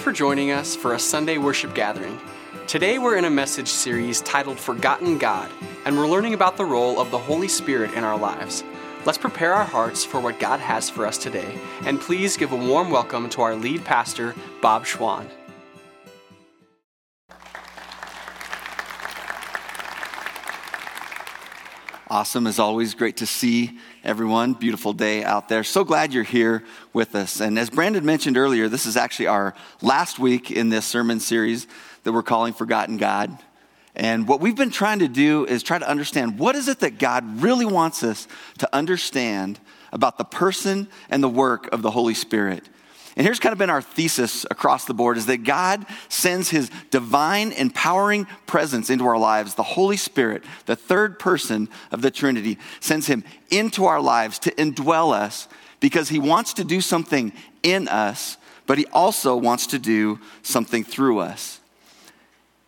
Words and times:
Thanks 0.00 0.08
for 0.16 0.24
joining 0.24 0.50
us 0.50 0.74
for 0.74 0.94
a 0.94 0.98
Sunday 0.98 1.36
worship 1.36 1.74
gathering. 1.74 2.18
Today 2.66 2.98
we're 2.98 3.18
in 3.18 3.26
a 3.26 3.30
message 3.30 3.68
series 3.68 4.22
titled 4.22 4.58
Forgotten 4.58 5.18
God, 5.18 5.50
and 5.84 5.94
we're 5.94 6.08
learning 6.08 6.32
about 6.32 6.56
the 6.56 6.64
role 6.64 6.98
of 6.98 7.10
the 7.10 7.18
Holy 7.18 7.48
Spirit 7.48 7.92
in 7.92 8.02
our 8.02 8.16
lives. 8.16 8.64
Let's 9.04 9.18
prepare 9.18 9.52
our 9.52 9.66
hearts 9.66 10.02
for 10.02 10.18
what 10.18 10.40
God 10.40 10.58
has 10.58 10.88
for 10.88 11.04
us 11.04 11.18
today, 11.18 11.54
and 11.84 12.00
please 12.00 12.38
give 12.38 12.52
a 12.52 12.56
warm 12.56 12.88
welcome 12.90 13.28
to 13.28 13.42
our 13.42 13.54
lead 13.54 13.84
pastor, 13.84 14.34
Bob 14.62 14.86
Schwan. 14.86 15.28
Awesome, 22.10 22.48
as 22.48 22.58
always, 22.58 22.94
great 22.94 23.18
to 23.18 23.26
see 23.26 23.78
everyone. 24.02 24.54
Beautiful 24.54 24.92
day 24.92 25.22
out 25.22 25.48
there. 25.48 25.62
So 25.62 25.84
glad 25.84 26.12
you're 26.12 26.24
here 26.24 26.64
with 26.92 27.14
us. 27.14 27.40
And 27.40 27.56
as 27.56 27.70
Brandon 27.70 28.04
mentioned 28.04 28.36
earlier, 28.36 28.68
this 28.68 28.84
is 28.84 28.96
actually 28.96 29.28
our 29.28 29.54
last 29.80 30.18
week 30.18 30.50
in 30.50 30.70
this 30.70 30.84
sermon 30.84 31.20
series 31.20 31.68
that 32.02 32.10
we're 32.12 32.24
calling 32.24 32.52
Forgotten 32.52 32.96
God. 32.96 33.38
And 33.94 34.26
what 34.26 34.40
we've 34.40 34.56
been 34.56 34.72
trying 34.72 34.98
to 34.98 35.06
do 35.06 35.46
is 35.46 35.62
try 35.62 35.78
to 35.78 35.88
understand 35.88 36.36
what 36.36 36.56
is 36.56 36.66
it 36.66 36.80
that 36.80 36.98
God 36.98 37.42
really 37.42 37.64
wants 37.64 38.02
us 38.02 38.26
to 38.58 38.68
understand 38.74 39.60
about 39.92 40.18
the 40.18 40.24
person 40.24 40.88
and 41.10 41.22
the 41.22 41.28
work 41.28 41.72
of 41.72 41.80
the 41.80 41.92
Holy 41.92 42.14
Spirit. 42.14 42.68
And 43.16 43.26
here's 43.26 43.40
kind 43.40 43.52
of 43.52 43.58
been 43.58 43.70
our 43.70 43.82
thesis 43.82 44.46
across 44.50 44.84
the 44.84 44.94
board 44.94 45.16
is 45.16 45.26
that 45.26 45.44
God 45.44 45.84
sends 46.08 46.50
his 46.50 46.70
divine 46.90 47.52
empowering 47.52 48.26
presence 48.46 48.88
into 48.88 49.06
our 49.06 49.18
lives. 49.18 49.54
The 49.54 49.62
Holy 49.62 49.96
Spirit, 49.96 50.44
the 50.66 50.76
third 50.76 51.18
person 51.18 51.68
of 51.90 52.02
the 52.02 52.10
Trinity, 52.10 52.58
sends 52.78 53.08
him 53.08 53.24
into 53.50 53.84
our 53.86 54.00
lives 54.00 54.38
to 54.40 54.52
indwell 54.52 55.12
us 55.12 55.48
because 55.80 56.08
he 56.08 56.18
wants 56.18 56.54
to 56.54 56.64
do 56.64 56.80
something 56.80 57.32
in 57.62 57.88
us, 57.88 58.36
but 58.66 58.78
he 58.78 58.86
also 58.86 59.36
wants 59.36 59.66
to 59.68 59.78
do 59.78 60.20
something 60.42 60.84
through 60.84 61.18
us. 61.18 61.60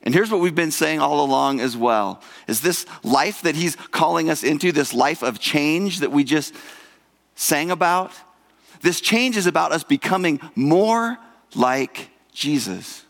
And 0.02 0.12
here's 0.12 0.30
what 0.30 0.40
we've 0.40 0.54
been 0.54 0.72
saying 0.72 0.98
all 0.98 1.24
along 1.24 1.60
as 1.60 1.76
well 1.76 2.20
is 2.48 2.60
this 2.60 2.86
life 3.04 3.42
that 3.42 3.54
he's 3.54 3.76
calling 3.76 4.28
us 4.28 4.42
into, 4.42 4.72
this 4.72 4.92
life 4.92 5.22
of 5.22 5.38
change 5.38 6.00
that 6.00 6.10
we 6.10 6.24
just 6.24 6.52
sang 7.36 7.70
about, 7.70 8.10
this 8.82 9.00
change 9.00 9.36
is 9.36 9.46
about 9.46 9.72
us 9.72 9.84
becoming 9.84 10.40
more 10.54 11.18
like 11.54 12.10
Jesus. 12.32 13.04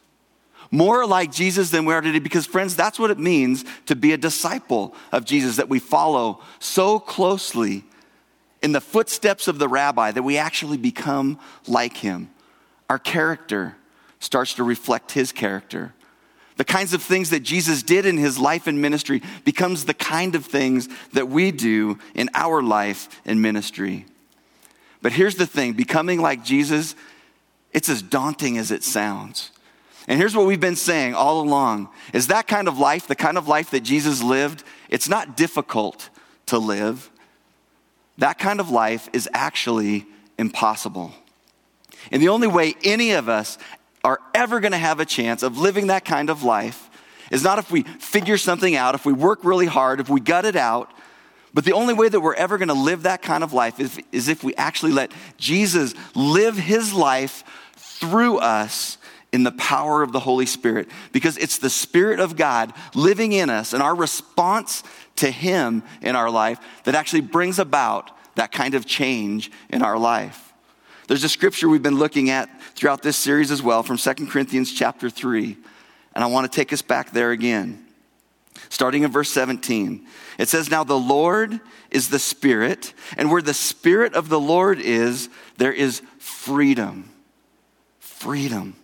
More 0.70 1.06
like 1.06 1.30
Jesus 1.30 1.70
than 1.70 1.84
we 1.84 1.92
are 1.92 2.00
today, 2.00 2.18
because 2.18 2.46
friends, 2.46 2.74
that's 2.74 2.98
what 2.98 3.10
it 3.10 3.18
means 3.18 3.64
to 3.86 3.96
be 3.96 4.12
a 4.12 4.16
disciple 4.16 4.94
of 5.10 5.24
Jesus, 5.24 5.56
that 5.56 5.68
we 5.68 5.78
follow 5.78 6.40
so 6.60 6.98
closely 6.98 7.84
in 8.62 8.72
the 8.72 8.80
footsteps 8.80 9.48
of 9.48 9.58
the 9.58 9.68
rabbi 9.68 10.12
that 10.12 10.22
we 10.22 10.38
actually 10.38 10.78
become 10.78 11.38
like 11.66 11.96
him. 11.96 12.30
Our 12.88 12.98
character 12.98 13.76
starts 14.18 14.54
to 14.54 14.64
reflect 14.64 15.12
his 15.12 15.32
character. 15.32 15.92
The 16.56 16.64
kinds 16.64 16.94
of 16.94 17.02
things 17.02 17.30
that 17.30 17.40
Jesus 17.40 17.82
did 17.82 18.06
in 18.06 18.16
his 18.16 18.38
life 18.38 18.66
and 18.66 18.80
ministry 18.80 19.22
becomes 19.44 19.84
the 19.84 19.94
kind 19.94 20.34
of 20.34 20.46
things 20.46 20.88
that 21.12 21.28
we 21.28 21.50
do 21.50 21.98
in 22.14 22.30
our 22.34 22.62
life 22.62 23.20
and 23.24 23.42
ministry. 23.42 24.06
But 25.02 25.12
here's 25.12 25.34
the 25.34 25.46
thing 25.46 25.72
becoming 25.72 26.20
like 26.20 26.44
Jesus, 26.44 26.94
it's 27.72 27.88
as 27.88 28.00
daunting 28.00 28.56
as 28.56 28.70
it 28.70 28.84
sounds. 28.84 29.50
And 30.08 30.18
here's 30.18 30.34
what 30.34 30.46
we've 30.46 30.60
been 30.60 30.76
saying 30.76 31.14
all 31.14 31.40
along 31.40 31.88
is 32.12 32.28
that 32.28 32.48
kind 32.48 32.68
of 32.68 32.78
life, 32.78 33.06
the 33.06 33.14
kind 33.14 33.36
of 33.36 33.46
life 33.48 33.70
that 33.70 33.80
Jesus 33.80 34.22
lived, 34.22 34.64
it's 34.88 35.08
not 35.08 35.36
difficult 35.36 36.08
to 36.46 36.58
live. 36.58 37.10
That 38.18 38.38
kind 38.38 38.60
of 38.60 38.70
life 38.70 39.08
is 39.12 39.28
actually 39.32 40.06
impossible. 40.38 41.12
And 42.10 42.20
the 42.20 42.28
only 42.28 42.48
way 42.48 42.74
any 42.82 43.12
of 43.12 43.28
us 43.28 43.58
are 44.04 44.20
ever 44.34 44.60
going 44.60 44.72
to 44.72 44.78
have 44.78 44.98
a 44.98 45.04
chance 45.04 45.42
of 45.42 45.58
living 45.58 45.86
that 45.86 46.04
kind 46.04 46.30
of 46.30 46.42
life 46.42 46.90
is 47.30 47.44
not 47.44 47.58
if 47.58 47.70
we 47.70 47.82
figure 47.82 48.36
something 48.36 48.74
out, 48.74 48.94
if 48.94 49.06
we 49.06 49.12
work 49.12 49.44
really 49.44 49.66
hard, 49.66 50.00
if 50.00 50.08
we 50.08 50.20
gut 50.20 50.44
it 50.44 50.56
out, 50.56 50.92
but 51.54 51.64
the 51.64 51.72
only 51.72 51.94
way 51.94 52.08
that 52.08 52.20
we're 52.20 52.34
ever 52.34 52.56
going 52.56 52.68
to 52.68 52.74
live 52.74 53.02
that 53.02 53.22
kind 53.22 53.44
of 53.44 53.52
life 53.52 53.78
is, 53.78 53.98
is 54.10 54.28
if 54.28 54.42
we 54.42 54.54
actually 54.54 54.92
let 54.92 55.12
Jesus 55.36 55.94
live 56.14 56.56
his 56.56 56.92
life 56.92 57.44
through 57.76 58.38
us 58.38 58.96
in 59.32 59.44
the 59.44 59.52
power 59.52 60.02
of 60.02 60.12
the 60.12 60.20
Holy 60.20 60.46
Spirit. 60.46 60.88
Because 61.12 61.36
it's 61.38 61.58
the 61.58 61.70
Spirit 61.70 62.20
of 62.20 62.36
God 62.36 62.72
living 62.94 63.32
in 63.32 63.50
us 63.50 63.72
and 63.72 63.82
our 63.82 63.94
response 63.94 64.82
to 65.16 65.30
him 65.30 65.82
in 66.00 66.16
our 66.16 66.30
life 66.30 66.58
that 66.84 66.94
actually 66.94 67.20
brings 67.20 67.58
about 67.58 68.10
that 68.34 68.52
kind 68.52 68.74
of 68.74 68.86
change 68.86 69.50
in 69.68 69.82
our 69.82 69.98
life. 69.98 70.52
There's 71.06 71.24
a 71.24 71.28
scripture 71.28 71.68
we've 71.68 71.82
been 71.82 71.98
looking 71.98 72.30
at 72.30 72.48
throughout 72.74 73.02
this 73.02 73.16
series 73.16 73.50
as 73.50 73.62
well 73.62 73.82
from 73.82 73.98
2 73.98 74.26
Corinthians 74.28 74.72
chapter 74.72 75.10
3. 75.10 75.56
And 76.14 76.24
I 76.24 76.26
want 76.28 76.50
to 76.50 76.54
take 76.54 76.72
us 76.72 76.80
back 76.80 77.10
there 77.10 77.30
again 77.30 77.81
starting 78.68 79.02
in 79.02 79.10
verse 79.10 79.30
17. 79.30 80.06
It 80.38 80.48
says, 80.48 80.70
Now 80.70 80.84
the 80.84 80.98
Lord 80.98 81.60
is 81.90 82.08
the 82.08 82.18
Spirit, 82.18 82.94
and 83.16 83.30
where 83.30 83.42
the 83.42 83.54
Spirit 83.54 84.14
of 84.14 84.28
the 84.28 84.40
Lord 84.40 84.80
is, 84.80 85.28
there 85.58 85.72
is 85.72 86.02
freedom. 86.18 87.10
Freedom. 87.98 88.74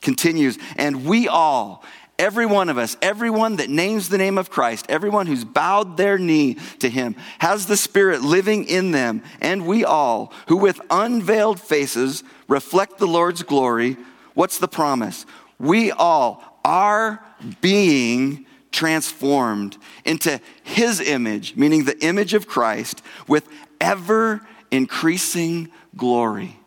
Continues, 0.00 0.58
and 0.76 1.04
we 1.04 1.28
all, 1.28 1.84
every 2.18 2.46
one 2.46 2.68
of 2.68 2.78
us, 2.78 2.96
everyone 3.02 3.56
that 3.56 3.70
names 3.70 4.08
the 4.08 4.18
name 4.18 4.38
of 4.38 4.50
Christ, 4.50 4.86
everyone 4.88 5.26
who's 5.26 5.44
bowed 5.44 5.96
their 5.96 6.18
knee 6.18 6.54
to 6.80 6.88
him, 6.88 7.16
has 7.38 7.66
the 7.66 7.76
Spirit 7.76 8.22
living 8.22 8.64
in 8.64 8.90
them, 8.90 9.22
and 9.40 9.66
we 9.66 9.84
all, 9.84 10.32
who 10.48 10.56
with 10.56 10.80
unveiled 10.90 11.60
faces 11.60 12.24
reflect 12.48 12.98
the 12.98 13.06
Lord's 13.06 13.42
glory, 13.42 13.96
what's 14.34 14.58
the 14.58 14.68
promise? 14.68 15.26
We 15.58 15.92
all 15.92 16.51
are 16.64 17.22
being 17.60 18.46
transformed 18.70 19.76
into 20.04 20.40
his 20.62 21.00
image, 21.00 21.56
meaning 21.56 21.84
the 21.84 21.98
image 22.04 22.34
of 22.34 22.48
Christ, 22.48 23.02
with 23.28 23.46
ever 23.80 24.40
increasing 24.70 25.70
glory. 25.96 26.58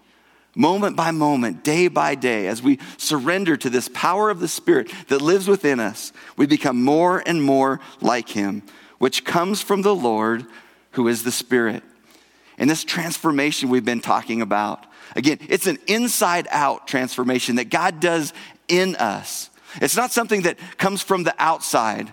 Moment 0.56 0.96
by 0.96 1.12
moment, 1.12 1.66
day 1.66 1.90
by 1.90 2.16
day, 2.16 2.48
as 2.48 2.64
we 2.64 2.80
surrender 2.98 3.58
to 3.58 3.70
this 3.70 3.90
power 3.90 4.30
of 4.30 4.40
the 4.40 4.48
Spirit 4.48 4.90
that 5.10 5.22
lives 5.22 5.50
within 5.50 5.82
us, 5.82 6.14
we 6.38 6.46
become 6.46 6.82
more 6.82 7.22
and 7.26 7.44
more 7.44 7.82
like 8.00 8.30
him, 8.30 8.64
which 8.98 9.26
comes 9.26 9.62
from 9.62 9.82
the 9.82 9.96
Lord 9.96 10.46
who 10.92 11.10
is 11.10 11.24
the 11.24 11.32
Spirit. 11.32 11.84
And 12.58 12.70
this 12.70 12.86
transformation 12.86 13.68
we've 13.68 13.84
been 13.84 14.00
talking 14.00 14.42
about, 14.42 14.86
again, 15.14 15.40
it's 15.50 15.68
an 15.68 15.78
inside 15.88 16.48
out 16.52 16.88
transformation 16.88 17.58
that 17.58 17.70
God 17.70 18.00
does 18.00 18.32
in 18.70 18.96
us. 18.96 19.50
It's 19.82 19.96
not 19.96 20.12
something 20.12 20.44
that 20.44 20.58
comes 20.78 21.02
from 21.02 21.24
the 21.24 21.36
outside 21.38 22.12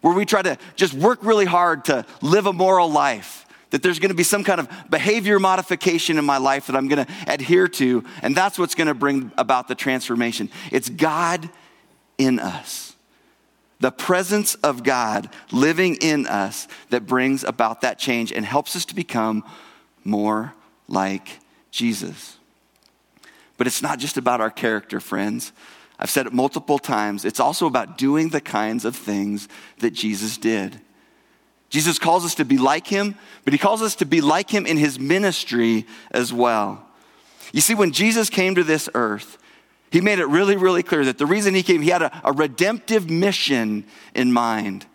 where 0.00 0.14
we 0.14 0.24
try 0.24 0.42
to 0.42 0.58
just 0.76 0.94
work 0.94 1.20
really 1.22 1.44
hard 1.44 1.84
to 1.86 2.04
live 2.20 2.46
a 2.46 2.52
moral 2.52 2.90
life. 2.90 3.46
That 3.70 3.82
there's 3.82 3.98
going 3.98 4.10
to 4.10 4.14
be 4.14 4.22
some 4.22 4.44
kind 4.44 4.60
of 4.60 4.68
behavior 4.90 5.38
modification 5.38 6.18
in 6.18 6.26
my 6.26 6.36
life 6.36 6.66
that 6.66 6.76
I'm 6.76 6.88
going 6.88 7.06
to 7.06 7.12
adhere 7.26 7.68
to, 7.68 8.04
and 8.20 8.36
that's 8.36 8.58
what's 8.58 8.74
going 8.74 8.88
to 8.88 8.94
bring 8.94 9.32
about 9.38 9.66
the 9.66 9.74
transformation. 9.74 10.50
It's 10.70 10.90
God 10.90 11.48
in 12.18 12.38
us. 12.38 12.94
The 13.80 13.90
presence 13.90 14.54
of 14.56 14.84
God 14.84 15.30
living 15.50 15.96
in 16.02 16.26
us 16.26 16.68
that 16.90 17.06
brings 17.06 17.44
about 17.44 17.80
that 17.80 17.98
change 17.98 18.30
and 18.30 18.44
helps 18.44 18.76
us 18.76 18.84
to 18.86 18.94
become 18.94 19.42
more 20.04 20.52
like 20.86 21.40
Jesus. 21.70 22.36
But 23.56 23.66
it's 23.66 23.82
not 23.82 23.98
just 23.98 24.16
about 24.16 24.40
our 24.40 24.50
character, 24.50 25.00
friends. 25.00 25.52
I've 25.98 26.10
said 26.10 26.26
it 26.26 26.32
multiple 26.32 26.78
times. 26.78 27.24
It's 27.24 27.40
also 27.40 27.66
about 27.66 27.98
doing 27.98 28.30
the 28.30 28.40
kinds 28.40 28.84
of 28.84 28.96
things 28.96 29.48
that 29.78 29.92
Jesus 29.92 30.36
did. 30.36 30.80
Jesus 31.70 31.98
calls 31.98 32.24
us 32.24 32.34
to 32.34 32.44
be 32.44 32.58
like 32.58 32.86
him, 32.86 33.16
but 33.44 33.52
he 33.52 33.58
calls 33.58 33.82
us 33.82 33.94
to 33.96 34.04
be 34.04 34.20
like 34.20 34.50
him 34.50 34.66
in 34.66 34.76
his 34.76 34.98
ministry 34.98 35.86
as 36.10 36.32
well. 36.32 36.86
You 37.52 37.60
see, 37.60 37.74
when 37.74 37.92
Jesus 37.92 38.28
came 38.28 38.54
to 38.56 38.64
this 38.64 38.88
earth, 38.94 39.38
he 39.90 40.00
made 40.00 40.18
it 40.18 40.26
really, 40.26 40.56
really 40.56 40.82
clear 40.82 41.04
that 41.04 41.18
the 41.18 41.26
reason 41.26 41.54
he 41.54 41.62
came, 41.62 41.82
he 41.82 41.90
had 41.90 42.02
a, 42.02 42.20
a 42.24 42.32
redemptive 42.32 43.08
mission 43.08 43.84
in 44.14 44.32
mind. 44.32 44.86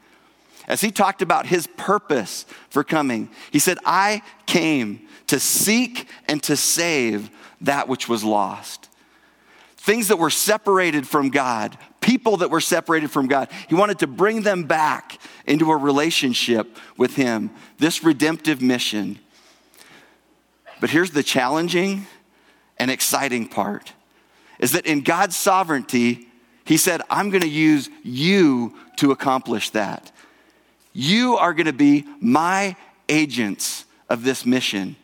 As 0.67 0.81
he 0.81 0.91
talked 0.91 1.21
about 1.21 1.45
his 1.45 1.67
purpose 1.77 2.45
for 2.69 2.83
coming, 2.83 3.29
he 3.51 3.59
said, 3.59 3.77
I 3.85 4.21
came 4.45 5.07
to 5.27 5.39
seek 5.39 6.07
and 6.27 6.43
to 6.43 6.55
save 6.57 7.29
that 7.61 7.87
which 7.87 8.09
was 8.09 8.23
lost 8.23 8.86
things 9.87 10.09
that 10.09 10.17
were 10.17 10.29
separated 10.29 11.07
from 11.07 11.29
God, 11.29 11.77
people 12.01 12.37
that 12.37 12.51
were 12.51 12.59
separated 12.59 13.09
from 13.09 13.27
God. 13.27 13.49
He 13.69 13.75
wanted 13.75 13.99
to 13.99 14.07
bring 14.07 14.41
them 14.41 14.65
back 14.65 15.17
into 15.45 15.71
a 15.71 15.77
relationship 15.77 16.75
with 16.97 17.15
Him, 17.15 17.51
this 17.77 18.03
redemptive 18.03 18.61
mission. 18.61 19.17
But 20.81 20.89
here's 20.89 21.11
the 21.11 21.23
challenging 21.23 22.05
and 22.77 22.91
exciting 22.91 23.47
part 23.47 23.93
is 24.59 24.73
that 24.73 24.85
in 24.85 25.01
God's 25.01 25.37
sovereignty, 25.37 26.27
He 26.65 26.75
said, 26.75 27.01
I'm 27.09 27.29
going 27.29 27.43
to 27.43 27.47
use 27.47 27.89
you 28.03 28.75
to 28.97 29.11
accomplish 29.11 29.69
that. 29.69 30.11
You 30.91 31.37
are 31.37 31.53
going 31.53 31.67
to 31.67 31.71
be 31.71 32.05
my 32.19 32.75
agents 33.07 33.85
of 34.09 34.25
this 34.25 34.45
mission. 34.45 34.97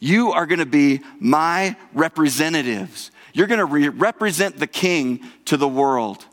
You 0.00 0.32
are 0.32 0.46
going 0.46 0.58
to 0.58 0.66
be 0.66 1.02
my 1.20 1.76
representatives. 1.94 3.12
You're 3.36 3.46
going 3.46 3.58
to 3.58 3.66
re- 3.66 3.90
represent 3.90 4.56
the 4.56 4.66
king 4.66 5.20
to 5.44 5.58
the 5.58 5.68
world. 5.68 6.24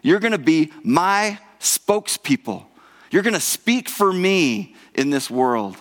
You're 0.00 0.18
going 0.18 0.32
to 0.32 0.38
be 0.38 0.72
my 0.82 1.38
spokespeople. 1.60 2.64
You're 3.10 3.22
going 3.22 3.34
to 3.34 3.40
speak 3.40 3.90
for 3.90 4.10
me 4.10 4.74
in 4.94 5.10
this 5.10 5.30
world. 5.30 5.76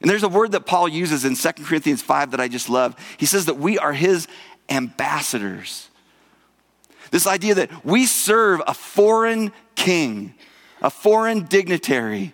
And 0.00 0.08
there's 0.08 0.22
a 0.22 0.30
word 0.30 0.52
that 0.52 0.64
Paul 0.64 0.88
uses 0.88 1.26
in 1.26 1.34
2 1.34 1.64
Corinthians 1.64 2.00
5 2.00 2.30
that 2.30 2.40
I 2.40 2.48
just 2.48 2.70
love. 2.70 2.96
He 3.18 3.26
says 3.26 3.44
that 3.44 3.58
we 3.58 3.78
are 3.78 3.92
his 3.92 4.28
ambassadors. 4.70 5.90
This 7.10 7.26
idea 7.26 7.56
that 7.56 7.84
we 7.84 8.06
serve 8.06 8.62
a 8.66 8.72
foreign 8.72 9.52
king, 9.74 10.32
a 10.80 10.88
foreign 10.88 11.44
dignitary 11.44 12.32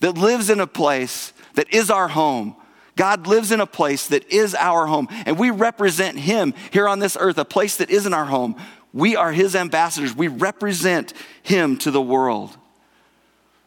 that 0.00 0.18
lives 0.18 0.50
in 0.50 0.58
a 0.58 0.66
place 0.66 1.32
that 1.54 1.72
is 1.72 1.92
our 1.92 2.08
home. 2.08 2.56
God 3.00 3.26
lives 3.26 3.50
in 3.50 3.60
a 3.60 3.66
place 3.66 4.08
that 4.08 4.30
is 4.30 4.54
our 4.54 4.84
home, 4.84 5.08
and 5.24 5.38
we 5.38 5.48
represent 5.48 6.18
Him 6.18 6.52
here 6.70 6.86
on 6.86 6.98
this 6.98 7.16
earth, 7.18 7.38
a 7.38 7.46
place 7.46 7.78
that 7.78 7.88
isn't 7.88 8.12
our 8.12 8.26
home. 8.26 8.56
We 8.92 9.16
are 9.16 9.32
His 9.32 9.56
ambassadors. 9.56 10.14
We 10.14 10.28
represent 10.28 11.14
Him 11.42 11.78
to 11.78 11.90
the 11.90 12.02
world. 12.02 12.54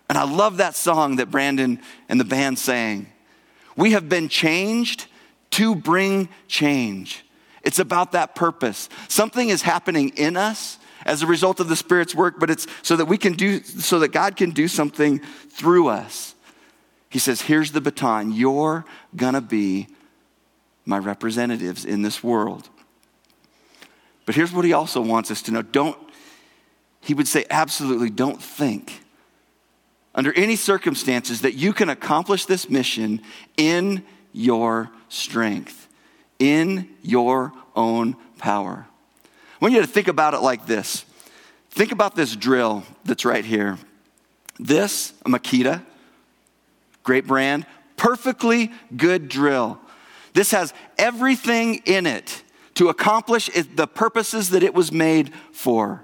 And 0.07 0.19
I 0.19 0.24
love 0.24 0.57
that 0.57 0.75
song 0.75 1.15
that 1.15 1.31
Brandon 1.31 1.81
and 2.07 2.19
the 2.19 2.25
band 2.25 2.59
sang. 2.59 3.07
We 3.75 3.94
have 3.94 4.07
been 4.07 4.30
changed 4.30 5.07
to 5.50 5.74
bring 5.74 6.30
change. 6.47 7.25
It's 7.63 7.80
about 7.80 8.12
that 8.12 8.35
purpose. 8.35 8.88
Something 9.07 9.50
is 9.50 9.63
happening 9.63 10.09
in 10.09 10.38
us 10.38 10.77
as 11.07 11.24
a 11.24 11.25
result 11.25 11.59
of 11.59 11.69
the 11.69 11.75
Spirit's 11.75 12.13
work, 12.13 12.39
but 12.39 12.51
it's 12.51 12.68
so 12.83 12.95
that 12.97 13.06
we 13.06 13.18
can 13.18 13.33
do, 13.33 13.63
so 13.63 13.97
that 13.97 14.09
God 14.09 14.35
can 14.35 14.51
do 14.51 14.68
something 14.68 15.21
through 15.50 15.88
us. 15.88 16.32
He 17.13 17.19
says, 17.19 17.44
Here's 17.44 17.74
the 17.74 17.80
baton. 17.80 18.31
You're 18.31 18.86
gonna 19.15 19.39
be 19.39 19.88
my 20.83 20.98
representatives 20.98 21.86
in 21.86 22.01
this 22.01 22.24
world. 22.24 22.68
But 24.25 24.33
here's 24.33 24.51
what 24.51 24.65
he 24.65 24.74
also 24.74 25.00
wants 25.00 25.30
us 25.30 25.44
to 25.44 25.51
know. 25.51 25.62
Don't, 25.62 25.95
he 27.01 27.13
would 27.13 27.27
say, 27.27 27.45
absolutely 27.51 28.10
don't 28.10 28.42
think 28.42 29.01
under 30.15 30.33
any 30.33 30.56
circumstances 30.56 31.42
that 31.42 31.54
you 31.54 31.71
can 31.71 31.88
accomplish 31.88 32.45
this 32.45 32.68
mission 32.68 33.21
in 33.57 34.04
your 34.31 34.89
strength, 35.07 35.88
in 36.39 36.89
your 37.04 37.54
own 37.75 38.16
power. 38.39 38.88
I 39.24 39.57
want 39.59 39.75
you 39.75 39.81
to 39.81 39.88
think 39.88 40.07
about 40.07 40.33
it 40.33 40.39
like 40.39 40.66
this. 40.66 41.06
Think 41.69 41.92
about 41.92 42.16
this 42.16 42.36
drill 42.36 42.83
that's 43.06 43.24
right 43.24 43.45
here. 43.45 43.77
This, 44.59 45.13
a 45.27 45.30
Makita, 45.30 45.83
great 47.03 47.27
brand, 47.27 47.65
perfectly 47.97 48.71
good 48.95 49.29
drill. 49.29 49.79
This 50.33 50.51
has 50.51 50.73
everything 50.97 51.75
in 51.85 52.05
it 52.05 52.44
to 52.75 52.89
accomplish 52.89 53.50
the 53.75 53.88
purposes 53.88 54.50
that 54.50 54.63
it 54.63 54.73
was 54.73 54.91
made 54.91 55.33
for. 55.51 56.03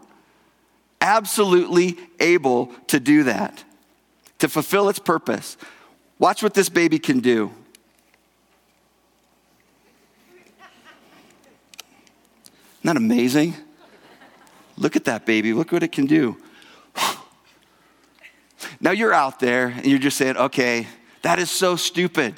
Absolutely 1.01 1.97
able 2.19 2.67
to 2.87 2.99
do 2.99 3.23
that 3.23 3.63
to 4.39 4.47
fulfill 4.47 4.89
its 4.89 4.99
purpose. 4.99 5.57
Watch 6.19 6.43
what 6.43 6.53
this 6.53 6.69
baby 6.69 6.99
can 6.99 7.19
do. 7.19 7.51
Isn't 12.79 12.83
that 12.83 12.97
amazing? 12.97 13.55
Look 14.77 14.95
at 14.95 15.05
that 15.05 15.25
baby. 15.25 15.53
Look 15.53 15.71
what 15.71 15.83
it 15.83 15.91
can 15.91 16.05
do. 16.05 16.37
Now 18.81 18.91
you're 18.91 19.13
out 19.13 19.39
there 19.39 19.67
and 19.67 19.85
you're 19.85 19.99
just 19.99 20.17
saying, 20.17 20.37
okay, 20.37 20.87
that 21.21 21.39
is 21.39 21.51
so 21.51 21.75
stupid. 21.75 22.35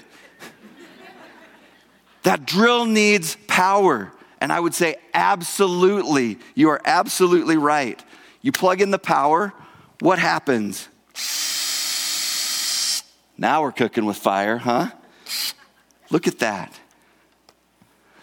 that 2.24 2.46
drill 2.46 2.86
needs 2.86 3.38
power. 3.48 4.12
And 4.40 4.52
I 4.52 4.60
would 4.60 4.74
say, 4.74 4.96
absolutely. 5.14 6.40
You 6.56 6.70
are 6.70 6.82
absolutely 6.84 7.58
right. 7.58 8.04
You 8.42 8.52
plug 8.52 8.82
in 8.82 8.90
the 8.90 9.00
power, 9.00 9.54
what 10.00 10.18
happens? 10.18 10.88
Now 13.38 13.62
we're 13.62 13.72
cooking 13.72 14.06
with 14.06 14.18
fire, 14.18 14.58
huh? 14.58 14.92
Look 16.10 16.28
at 16.28 16.40
that. 16.40 16.80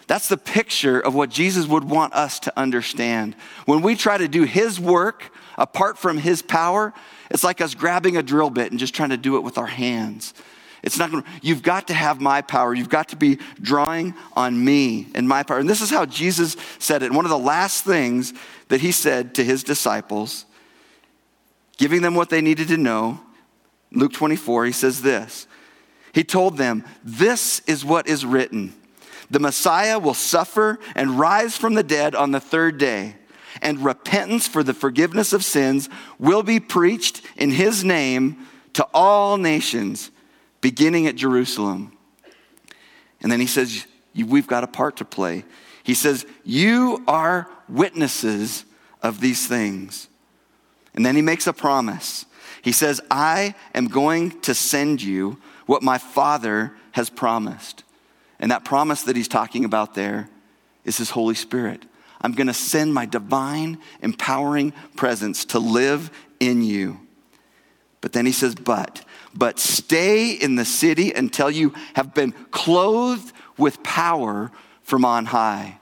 That's 0.07 0.27
the 0.27 0.37
picture 0.37 0.99
of 0.99 1.13
what 1.13 1.29
Jesus 1.29 1.67
would 1.67 1.83
want 1.83 2.13
us 2.13 2.39
to 2.41 2.59
understand. 2.59 3.35
When 3.65 3.81
we 3.81 3.95
try 3.95 4.17
to 4.17 4.27
do 4.27 4.43
His 4.43 4.79
work 4.79 5.31
apart 5.57 5.97
from 5.97 6.17
His 6.17 6.41
power, 6.41 6.93
it's 7.29 7.43
like 7.43 7.61
us 7.61 7.75
grabbing 7.75 8.17
a 8.17 8.23
drill 8.23 8.49
bit 8.49 8.71
and 8.71 8.79
just 8.79 8.93
trying 8.93 9.09
to 9.09 9.17
do 9.17 9.37
it 9.37 9.41
with 9.41 9.57
our 9.57 9.67
hands. 9.67 10.33
It's 10.81 10.97
not 10.97 11.11
going 11.11 11.23
to, 11.23 11.29
you've 11.41 11.61
got 11.61 11.87
to 11.87 11.93
have 11.93 12.21
my 12.21 12.41
power. 12.41 12.73
You've 12.73 12.89
got 12.89 13.09
to 13.09 13.15
be 13.15 13.39
drawing 13.61 14.13
on 14.33 14.63
me 14.63 15.07
and 15.13 15.27
my 15.27 15.43
power. 15.43 15.59
And 15.59 15.69
this 15.69 15.81
is 15.81 15.89
how 15.89 16.05
Jesus 16.05 16.55
said 16.79 17.03
it. 17.03 17.11
one 17.11 17.25
of 17.25 17.31
the 17.31 17.37
last 17.37 17.83
things 17.83 18.33
that 18.69 18.81
he 18.81 18.91
said 18.91 19.35
to 19.35 19.43
his 19.43 19.63
disciples, 19.63 20.45
giving 21.77 22.01
them 22.01 22.15
what 22.15 22.29
they 22.29 22.41
needed 22.41 22.69
to 22.69 22.77
know, 22.77 23.19
Luke 23.91 24.13
24, 24.13 24.65
he 24.65 24.71
says 24.71 25.01
this. 25.01 25.47
He 26.13 26.23
told 26.23 26.57
them, 26.57 26.85
This 27.03 27.61
is 27.67 27.83
what 27.83 28.07
is 28.07 28.25
written 28.25 28.73
the 29.29 29.39
Messiah 29.39 29.99
will 29.99 30.13
suffer 30.15 30.79
and 30.95 31.19
rise 31.19 31.55
from 31.55 31.75
the 31.75 31.83
dead 31.83 32.15
on 32.15 32.31
the 32.31 32.39
third 32.39 32.77
day, 32.77 33.15
and 33.61 33.83
repentance 33.83 34.47
for 34.47 34.63
the 34.63 34.73
forgiveness 34.73 35.33
of 35.33 35.43
sins 35.43 35.89
will 36.17 36.43
be 36.43 36.59
preached 36.59 37.21
in 37.37 37.51
his 37.51 37.83
name 37.83 38.45
to 38.73 38.87
all 38.93 39.37
nations, 39.37 40.11
beginning 40.61 41.07
at 41.07 41.15
Jerusalem. 41.15 41.91
And 43.21 43.31
then 43.31 43.39
he 43.39 43.47
says, 43.47 43.85
We've 44.15 44.47
got 44.47 44.63
a 44.63 44.67
part 44.67 44.97
to 44.97 45.05
play. 45.05 45.45
He 45.83 45.93
says, 45.93 46.25
You 46.43 47.03
are 47.07 47.49
witnesses 47.67 48.65
of 49.01 49.21
these 49.21 49.47
things. 49.47 50.07
And 50.93 51.05
then 51.05 51.15
he 51.15 51.21
makes 51.21 51.47
a 51.47 51.53
promise. 51.53 52.25
He 52.61 52.71
says, 52.71 52.99
I 53.09 53.55
am 53.73 53.87
going 53.87 54.39
to 54.41 54.53
send 54.53 55.01
you 55.01 55.39
what 55.65 55.83
my 55.83 55.97
Father 55.97 56.73
has 56.91 57.09
promised. 57.09 57.83
And 58.39 58.51
that 58.51 58.65
promise 58.65 59.03
that 59.03 59.15
he's 59.15 59.27
talking 59.27 59.65
about 59.65 59.95
there 59.95 60.29
is 60.83 60.97
his 60.97 61.11
Holy 61.11 61.35
Spirit. 61.35 61.85
I'm 62.21 62.33
going 62.33 62.47
to 62.47 62.53
send 62.53 62.93
my 62.93 63.05
divine, 63.05 63.79
empowering 64.01 64.73
presence 64.95 65.45
to 65.45 65.59
live 65.59 66.11
in 66.39 66.61
you. 66.61 66.99
But 68.01 68.13
then 68.13 68.25
he 68.25 68.31
says, 68.31 68.55
but, 68.55 69.03
but 69.33 69.59
stay 69.59 70.31
in 70.31 70.55
the 70.55 70.65
city 70.65 71.11
until 71.11 71.49
you 71.49 71.73
have 71.95 72.13
been 72.13 72.31
clothed 72.51 73.33
with 73.57 73.83
power 73.83 74.51
from 74.83 75.05
on 75.05 75.25
high. 75.25 75.79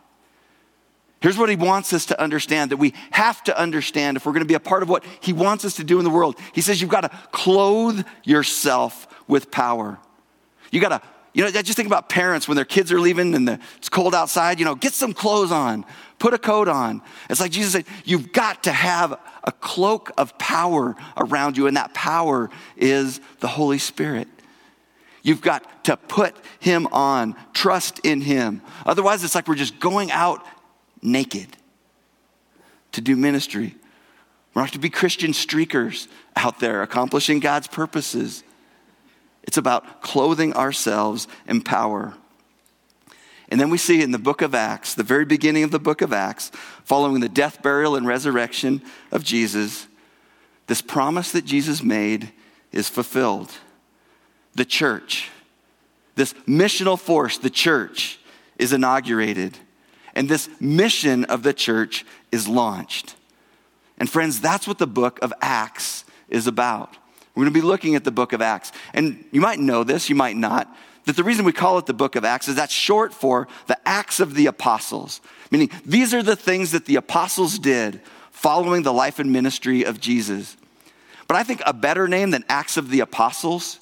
Here's 1.20 1.38
what 1.38 1.50
he 1.50 1.56
wants 1.56 1.94
us 1.94 2.06
to 2.08 2.22
understand 2.22 2.72
that 2.72 2.78
we 2.78 2.94
have 3.12 3.44
to 3.46 3.60
understand 3.60 4.18
if 4.18 4.26
we're 4.26 4.34
going 4.34 4.44
to 4.44 4.48
be 4.48 4.54
a 4.54 4.60
part 4.60 4.84
of 4.84 4.90
what 4.90 5.04
he 5.20 5.34
wants 5.34 5.66
us 5.66 5.76
to 5.76 5.84
do 5.84 5.98
in 5.98 6.04
the 6.04 6.12
world. 6.12 6.38
He 6.54 6.62
says 6.62 6.80
you've 6.80 6.92
got 6.92 7.02
to 7.02 7.10
clothe 7.32 8.06
yourself 8.24 9.08
with 9.28 9.50
power. 9.50 9.98
You 10.72 10.80
got 10.80 10.90
to, 10.90 11.02
you 11.34 11.44
know, 11.44 11.50
just 11.50 11.76
think 11.76 11.88
about 11.88 12.10
parents 12.10 12.48
when 12.48 12.56
their 12.56 12.66
kids 12.66 12.92
are 12.92 13.00
leaving 13.00 13.34
and 13.34 13.48
the, 13.48 13.60
it's 13.78 13.90
cold 13.90 14.14
outside, 14.14 14.60
you 14.60 14.66
know, 14.66 14.76
get 14.76 14.94
some 14.94 15.14
clothes 15.14 15.52
on, 15.52 15.86
put 16.20 16.34
a 16.34 16.38
coat 16.38 16.68
on. 16.68 17.02
It's 17.30 17.40
like 17.40 17.52
Jesus 17.52 17.74
said, 17.74 17.86
you've 18.04 18.32
got 18.32 18.64
to 18.64 18.72
have 18.72 19.20
a 19.44 19.52
cloak 19.52 20.12
of 20.18 20.38
power 20.38 20.96
around 21.16 21.58
you, 21.58 21.68
and 21.68 21.78
that 21.78 21.94
power 21.94 22.50
is 22.76 23.20
the 23.40 23.48
Holy 23.48 23.78
Spirit. 23.78 24.28
You've 25.24 25.42
got 25.42 25.86
to 25.86 25.98
put 25.98 26.36
him 26.60 26.88
on, 26.88 27.36
trust 27.54 28.00
in 28.00 28.22
him. 28.22 28.62
Otherwise, 28.86 29.24
it's 29.24 29.36
like 29.36 29.48
we're 29.48 29.56
just 29.56 29.80
going 29.80 30.12
out 30.12 30.46
naked 31.02 31.56
to 32.94 33.02
do 33.02 33.16
ministry. 33.16 33.76
We're 34.54 34.64
not 34.64 34.74
to 34.74 34.80
be 34.80 34.90
Christian 34.90 35.32
streakers 35.32 36.08
out 36.36 36.60
there 36.60 36.82
accomplishing 36.82 37.40
God's 37.40 37.68
purposes. 37.68 38.44
It's 39.44 39.58
about 39.58 40.02
clothing 40.02 40.54
ourselves 40.54 41.28
in 41.48 41.62
power. 41.62 42.16
And 43.50 43.60
then 43.60 43.70
we 43.70 43.78
see 43.78 44.02
in 44.02 44.12
the 44.12 44.20
book 44.20 44.42
of 44.42 44.54
Acts, 44.54 44.94
the 44.94 45.04
very 45.04 45.26
beginning 45.26 45.64
of 45.64 45.72
the 45.72 45.80
book 45.80 46.02
of 46.02 46.12
Acts, 46.12 46.52
following 46.84 47.22
the 47.22 47.30
death, 47.30 47.62
burial, 47.62 47.96
and 47.96 48.06
resurrection 48.06 48.82
of 49.12 49.24
Jesus, 49.24 49.88
this 50.68 50.82
promise 50.82 51.32
that 51.32 51.46
Jesus 51.46 51.82
made 51.82 52.32
is 52.72 52.90
fulfilled. 52.90 53.52
The 54.56 54.66
church, 54.66 55.30
this 56.16 56.34
missional 56.46 57.00
force, 57.00 57.38
the 57.38 57.50
church, 57.50 58.20
is 58.58 58.74
inaugurated 58.74 59.58
and 60.18 60.28
this 60.28 60.50
mission 60.60 61.26
of 61.26 61.44
the 61.44 61.54
church 61.54 62.04
is 62.32 62.48
launched. 62.48 63.16
And 64.00 64.10
friends, 64.10 64.42
that's 64.42 64.68
what 64.68 64.80
the 64.80 64.88
book 64.88 65.20
of 65.22 65.32
Acts 65.42 66.06
is 66.28 66.48
about. 66.48 66.98
We're 67.36 67.44
going 67.44 67.54
to 67.54 67.60
be 67.60 67.66
looking 67.66 67.94
at 67.94 68.04
the 68.04 68.10
book 68.10 68.34
of 68.34 68.42
Acts. 68.42 68.72
And 68.96 69.24
you 69.32 69.42
might 69.42 69.60
know 69.60 69.84
this, 69.84 70.10
you 70.10 70.16
might 70.16 70.36
not, 70.36 70.76
that 71.08 71.16
the 71.16 71.24
reason 71.24 71.46
we 71.46 71.54
call 71.54 71.78
it 71.78 71.86
the 71.86 71.94
book 71.94 72.18
of 72.18 72.26
Acts 72.26 72.50
is 72.50 72.56
that's 72.56 72.74
short 72.74 73.14
for 73.14 73.48
the 73.68 73.80
Acts 73.88 74.20
of 74.20 74.36
the 74.36 74.48
Apostles. 74.48 75.22
Meaning, 75.52 75.72
these 75.86 76.14
are 76.14 76.22
the 76.22 76.36
things 76.36 76.72
that 76.72 76.84
the 76.84 76.98
apostles 76.98 77.58
did 77.58 78.02
following 78.32 78.84
the 78.84 78.92
life 78.92 79.18
and 79.18 79.32
ministry 79.32 79.84
of 79.84 80.02
Jesus. 80.02 80.58
But 81.26 81.38
I 81.38 81.44
think 81.44 81.62
a 81.66 81.72
better 81.72 82.10
name 82.10 82.32
than 82.32 82.44
Acts 82.50 82.76
of 82.76 82.90
the 82.90 83.00
Apostles 83.00 83.80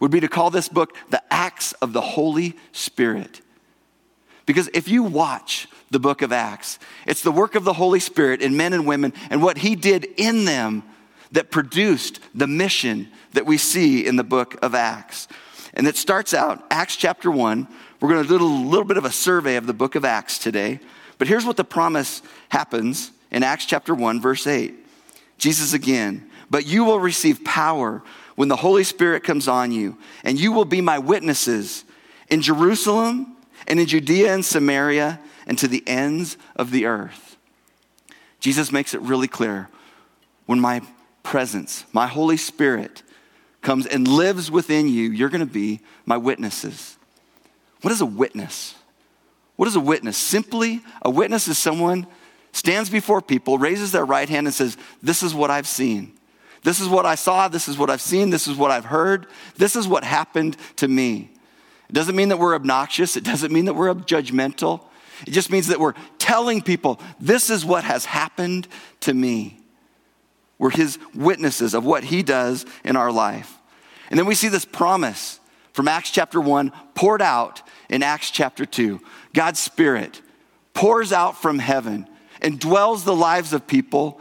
would 0.00 0.10
be 0.10 0.20
to 0.20 0.28
call 0.28 0.50
this 0.50 0.68
book 0.68 0.94
the 1.08 1.22
Acts 1.32 1.72
of 1.74 1.94
the 1.94 2.02
Holy 2.02 2.54
Spirit. 2.72 3.40
Because 4.44 4.68
if 4.74 4.86
you 4.86 5.02
watch 5.02 5.68
the 5.90 5.98
book 5.98 6.20
of 6.20 6.30
Acts, 6.30 6.78
it's 7.06 7.22
the 7.22 7.32
work 7.32 7.54
of 7.54 7.64
the 7.64 7.72
Holy 7.72 8.00
Spirit 8.00 8.42
in 8.42 8.54
men 8.54 8.74
and 8.74 8.86
women 8.86 9.14
and 9.30 9.42
what 9.42 9.56
he 9.56 9.76
did 9.76 10.04
in 10.18 10.44
them 10.44 10.82
that 11.32 11.50
produced 11.50 12.20
the 12.34 12.46
mission 12.46 13.08
that 13.32 13.46
we 13.46 13.56
see 13.56 14.06
in 14.06 14.16
the 14.16 14.24
book 14.24 14.58
of 14.62 14.74
Acts. 14.74 15.26
And 15.76 15.86
it 15.86 15.96
starts 15.96 16.32
out, 16.32 16.64
Acts 16.70 16.96
chapter 16.96 17.30
1. 17.30 17.68
We're 18.00 18.08
going 18.08 18.22
to 18.22 18.28
do 18.28 18.42
a 18.42 18.44
little 18.44 18.84
bit 18.84 18.96
of 18.96 19.04
a 19.04 19.12
survey 19.12 19.56
of 19.56 19.66
the 19.66 19.74
book 19.74 19.94
of 19.94 20.04
Acts 20.04 20.38
today. 20.38 20.80
But 21.18 21.28
here's 21.28 21.44
what 21.44 21.58
the 21.58 21.64
promise 21.64 22.22
happens 22.48 23.10
in 23.30 23.42
Acts 23.42 23.66
chapter 23.66 23.94
1, 23.94 24.20
verse 24.20 24.46
8. 24.46 24.74
Jesus 25.36 25.74
again, 25.74 26.30
but 26.48 26.66
you 26.66 26.84
will 26.84 26.98
receive 26.98 27.44
power 27.44 28.02
when 28.36 28.48
the 28.48 28.56
Holy 28.56 28.84
Spirit 28.84 29.22
comes 29.22 29.48
on 29.48 29.70
you, 29.70 29.98
and 30.24 30.40
you 30.40 30.50
will 30.50 30.64
be 30.64 30.80
my 30.80 30.98
witnesses 30.98 31.84
in 32.28 32.40
Jerusalem 32.40 33.36
and 33.66 33.78
in 33.78 33.86
Judea 33.86 34.32
and 34.32 34.44
Samaria 34.44 35.20
and 35.46 35.58
to 35.58 35.68
the 35.68 35.86
ends 35.86 36.38
of 36.56 36.70
the 36.70 36.86
earth. 36.86 37.36
Jesus 38.40 38.72
makes 38.72 38.94
it 38.94 39.00
really 39.02 39.28
clear 39.28 39.68
when 40.46 40.60
my 40.60 40.80
presence, 41.22 41.84
my 41.92 42.06
Holy 42.06 42.36
Spirit, 42.36 43.02
comes 43.66 43.84
and 43.84 44.06
lives 44.06 44.48
within 44.48 44.88
you, 44.88 45.10
you're 45.10 45.28
going 45.28 45.46
to 45.46 45.52
be 45.52 45.80
my 46.06 46.16
witnesses. 46.16 46.96
What 47.82 47.92
is 47.92 48.00
a 48.00 48.06
witness? 48.06 48.76
What 49.56 49.66
is 49.66 49.74
a 49.74 49.80
witness? 49.80 50.16
Simply, 50.16 50.82
a 51.02 51.10
witness 51.10 51.48
is 51.48 51.58
someone 51.58 52.06
stands 52.52 52.88
before 52.88 53.20
people, 53.20 53.58
raises 53.58 53.90
their 53.90 54.04
right 54.04 54.28
hand, 54.28 54.46
and 54.46 54.54
says, 54.54 54.76
This 55.02 55.22
is 55.24 55.34
what 55.34 55.50
I've 55.50 55.66
seen. 55.66 56.12
This 56.62 56.80
is 56.80 56.88
what 56.88 57.06
I 57.06 57.16
saw. 57.16 57.48
This 57.48 57.68
is 57.68 57.76
what 57.76 57.90
I've 57.90 58.00
seen. 58.00 58.30
This 58.30 58.46
is 58.46 58.56
what 58.56 58.70
I've 58.70 58.84
heard. 58.84 59.26
This 59.56 59.74
is 59.74 59.88
what 59.88 60.04
happened 60.04 60.56
to 60.76 60.86
me. 60.86 61.30
It 61.88 61.92
doesn't 61.92 62.16
mean 62.16 62.28
that 62.28 62.38
we're 62.38 62.54
obnoxious. 62.54 63.16
It 63.16 63.24
doesn't 63.24 63.52
mean 63.52 63.64
that 63.64 63.74
we're 63.74 63.92
judgmental. 63.94 64.82
It 65.26 65.32
just 65.32 65.50
means 65.50 65.66
that 65.68 65.80
we're 65.80 65.94
telling 66.18 66.62
people, 66.62 67.00
This 67.18 67.50
is 67.50 67.64
what 67.64 67.82
has 67.82 68.04
happened 68.04 68.68
to 69.00 69.12
me. 69.12 69.58
We're 70.56 70.70
his 70.70 70.98
witnesses 71.14 71.74
of 71.74 71.84
what 71.84 72.04
he 72.04 72.22
does 72.22 72.64
in 72.84 72.96
our 72.96 73.10
life. 73.10 73.55
And 74.10 74.18
then 74.18 74.26
we 74.26 74.34
see 74.34 74.48
this 74.48 74.64
promise 74.64 75.40
from 75.72 75.88
Acts 75.88 76.10
chapter 76.10 76.40
1 76.40 76.72
poured 76.94 77.22
out 77.22 77.62
in 77.88 78.02
Acts 78.02 78.30
chapter 78.30 78.64
2. 78.64 79.00
God's 79.34 79.58
Spirit 79.58 80.22
pours 80.74 81.12
out 81.12 81.40
from 81.40 81.58
heaven 81.58 82.08
and 82.40 82.58
dwells 82.60 83.04
the 83.04 83.14
lives 83.14 83.52
of 83.52 83.66
people, 83.66 84.20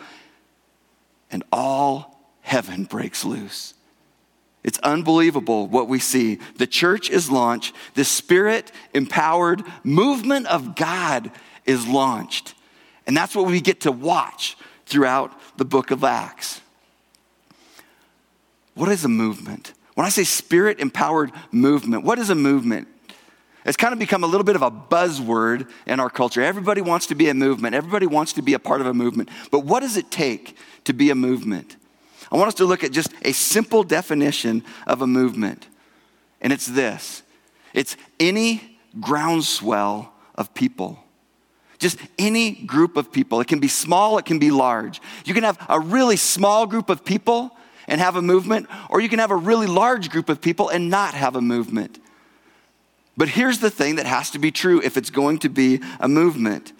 and 1.29 1.43
all 1.51 2.19
heaven 2.41 2.85
breaks 2.85 3.25
loose. 3.25 3.73
It's 4.65 4.79
unbelievable 4.79 5.67
what 5.67 5.87
we 5.87 5.99
see. 5.99 6.39
The 6.57 6.65
church 6.65 7.09
is 7.11 7.29
launched, 7.29 7.75
the 7.93 8.03
spirit 8.03 8.71
empowered 8.95 9.63
movement 9.83 10.47
of 10.47 10.75
God 10.75 11.29
is 11.65 11.87
launched. 11.87 12.55
And 13.05 13.15
that's 13.15 13.35
what 13.35 13.45
we 13.45 13.61
get 13.61 13.81
to 13.81 13.91
watch 13.91 14.57
throughout 14.87 15.31
the 15.57 15.65
book 15.65 15.91
of 15.91 16.03
Acts. 16.03 16.61
What 18.73 18.89
is 18.89 19.05
a 19.05 19.09
movement? 19.09 19.73
When 19.95 20.05
I 20.05 20.09
say 20.09 20.23
spirit 20.23 20.79
empowered 20.79 21.31
movement, 21.51 22.03
what 22.03 22.19
is 22.19 22.29
a 22.29 22.35
movement? 22.35 22.87
It's 23.65 23.77
kind 23.77 23.93
of 23.93 23.99
become 23.99 24.23
a 24.23 24.27
little 24.27 24.43
bit 24.43 24.55
of 24.55 24.61
a 24.61 24.69
buzzword 24.69 25.69
in 25.87 25.99
our 25.99 26.09
culture. 26.09 26.43
Everybody 26.43 26.81
wants 26.81 27.07
to 27.07 27.15
be 27.15 27.29
a 27.29 27.33
movement, 27.33 27.73
everybody 27.73 28.05
wants 28.05 28.33
to 28.33 28.41
be 28.41 28.53
a 28.53 28.59
part 28.59 28.81
of 28.81 28.87
a 28.87 28.93
movement. 28.93 29.29
But 29.49 29.61
what 29.61 29.79
does 29.79 29.97
it 29.97 30.11
take 30.11 30.55
to 30.83 30.93
be 30.93 31.09
a 31.09 31.15
movement? 31.15 31.77
I 32.31 32.37
want 32.37 32.49
us 32.49 32.53
to 32.55 32.65
look 32.65 32.83
at 32.83 32.91
just 32.91 33.13
a 33.23 33.31
simple 33.31 33.83
definition 33.83 34.63
of 34.85 35.01
a 35.01 35.07
movement. 35.07 35.67
And 36.41 36.53
it's 36.53 36.67
this 36.67 37.23
it's 37.73 37.97
any 38.19 38.77
groundswell 38.99 40.13
of 40.35 40.53
people. 40.53 40.99
Just 41.77 41.99
any 42.17 42.51
group 42.51 42.95
of 42.95 43.11
people. 43.11 43.41
It 43.41 43.47
can 43.47 43.59
be 43.59 43.67
small, 43.67 44.17
it 44.17 44.25
can 44.25 44.39
be 44.39 44.51
large. 44.51 45.01
You 45.25 45.33
can 45.33 45.43
have 45.43 45.57
a 45.67 45.79
really 45.79 46.15
small 46.15 46.67
group 46.67 46.89
of 46.89 47.03
people 47.03 47.55
and 47.87 48.01
have 48.01 48.15
a 48.15 48.21
movement, 48.21 48.67
or 48.89 48.99
you 48.99 49.09
can 49.09 49.19
have 49.19 49.31
a 49.31 49.35
really 49.35 49.67
large 49.67 50.09
group 50.09 50.29
of 50.29 50.41
people 50.41 50.69
and 50.69 50.89
not 50.89 51.13
have 51.13 51.35
a 51.35 51.41
movement. 51.41 51.99
But 53.17 53.29
here's 53.29 53.59
the 53.59 53.69
thing 53.69 53.95
that 53.95 54.05
has 54.05 54.31
to 54.31 54.39
be 54.39 54.51
true 54.51 54.81
if 54.81 54.97
it's 54.97 55.09
going 55.09 55.39
to 55.39 55.49
be 55.49 55.81
a 55.99 56.07
movement 56.07 56.73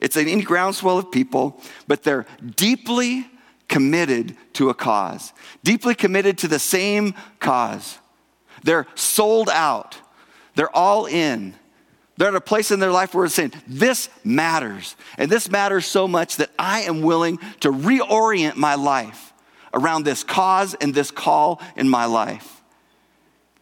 it's 0.00 0.16
an 0.16 0.40
groundswell 0.40 0.98
of 0.98 1.10
people, 1.10 1.60
but 1.86 2.02
they're 2.02 2.26
deeply 2.56 3.26
committed 3.68 4.36
to 4.54 4.70
a 4.70 4.74
cause, 4.74 5.32
deeply 5.62 5.94
committed 5.94 6.38
to 6.38 6.48
the 6.48 6.58
same 6.58 7.14
cause. 7.40 7.98
They're 8.62 8.86
sold 8.94 9.48
out, 9.50 9.98
they're 10.54 10.74
all 10.74 11.06
in. 11.06 11.54
They're 12.16 12.28
at 12.28 12.34
a 12.34 12.40
place 12.40 12.72
in 12.72 12.80
their 12.80 12.90
life 12.90 13.14
where 13.14 13.26
it's 13.26 13.34
saying, 13.36 13.52
This 13.68 14.08
matters. 14.24 14.96
And 15.18 15.30
this 15.30 15.48
matters 15.48 15.86
so 15.86 16.08
much 16.08 16.36
that 16.38 16.50
I 16.58 16.80
am 16.80 17.02
willing 17.02 17.38
to 17.60 17.70
reorient 17.70 18.56
my 18.56 18.74
life 18.74 19.27
around 19.78 20.04
this 20.04 20.24
cause 20.24 20.74
and 20.74 20.94
this 20.94 21.10
call 21.10 21.60
in 21.76 21.88
my 21.88 22.04
life. 22.04 22.62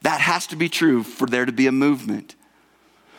That 0.02 0.20
has 0.20 0.46
to 0.48 0.56
be 0.56 0.68
true 0.68 1.02
for 1.02 1.26
there 1.26 1.44
to 1.44 1.52
be 1.52 1.66
a 1.66 1.72
movement. 1.72 2.34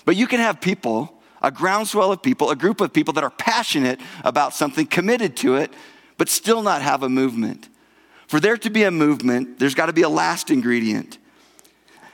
But 0.06 0.16
you 0.16 0.27
can 0.27 0.39
have 0.39 0.62
people, 0.62 1.22
a 1.42 1.51
groundswell 1.51 2.12
of 2.12 2.22
people, 2.22 2.50
a 2.50 2.56
group 2.56 2.82
of 2.82 2.94
people 2.94 3.13
that 3.13 3.24
are 3.24 3.30
passionate 3.30 4.00
about 4.24 4.54
something, 4.54 4.88
committed 4.88 5.36
to 5.38 5.56
it, 5.56 5.72
but 6.18 6.30
still 6.30 6.62
not 6.62 6.82
have 6.82 7.04
a 7.04 7.10
movement. 7.10 7.70
For 8.27 8.39
there 8.39 8.58
to 8.58 8.70
be 8.70 8.84
a 8.84 8.92
movement, 8.92 9.60
there's 9.60 9.75
got 9.75 9.88
to 9.88 9.94
be 9.94 10.01
a 10.01 10.10
last 10.10 10.50
ingredient 10.50 11.18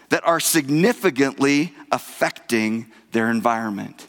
that 0.09 0.25
are 0.27 0.39
significantly 0.39 1.73
affecting 1.91 2.91
their 3.11 3.29
environment. 3.29 4.07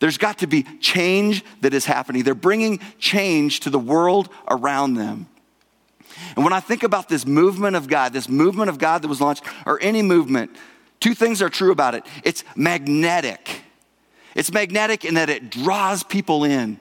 There's 0.00 0.18
got 0.18 0.38
to 0.38 0.46
be 0.46 0.62
change 0.80 1.44
that 1.62 1.74
is 1.74 1.84
happening. 1.84 2.22
They're 2.22 2.34
bringing 2.34 2.78
change 2.98 3.60
to 3.60 3.70
the 3.70 3.78
world 3.78 4.28
around 4.48 4.94
them. 4.94 5.26
And 6.36 6.44
when 6.44 6.52
I 6.52 6.60
think 6.60 6.82
about 6.82 7.08
this 7.08 7.26
movement 7.26 7.76
of 7.76 7.88
God, 7.88 8.12
this 8.12 8.28
movement 8.28 8.70
of 8.70 8.78
God 8.78 9.02
that 9.02 9.08
was 9.08 9.20
launched, 9.20 9.44
or 9.66 9.78
any 9.82 10.02
movement, 10.02 10.50
two 11.00 11.14
things 11.14 11.42
are 11.42 11.48
true 11.48 11.72
about 11.72 11.94
it 11.94 12.04
it's 12.24 12.44
magnetic. 12.56 13.62
It's 14.34 14.52
magnetic 14.52 15.04
in 15.04 15.14
that 15.14 15.30
it 15.30 15.50
draws 15.50 16.04
people 16.04 16.44
in. 16.44 16.78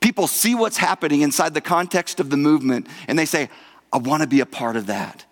People 0.00 0.26
see 0.26 0.54
what's 0.54 0.76
happening 0.76 1.20
inside 1.20 1.52
the 1.52 1.60
context 1.60 2.20
of 2.20 2.30
the 2.30 2.36
movement 2.36 2.86
and 3.08 3.18
they 3.18 3.26
say, 3.26 3.50
I 3.92 3.98
want 3.98 4.22
to 4.22 4.26
be 4.26 4.40
a 4.40 4.46
part 4.46 4.76
of 4.76 4.86
that. 4.86 5.24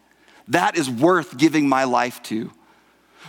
That 0.49 0.77
is 0.77 0.91
worth 0.91 1.37
giving 1.37 1.69
my 1.69 1.85
life 1.85 2.23
to. 2.25 2.51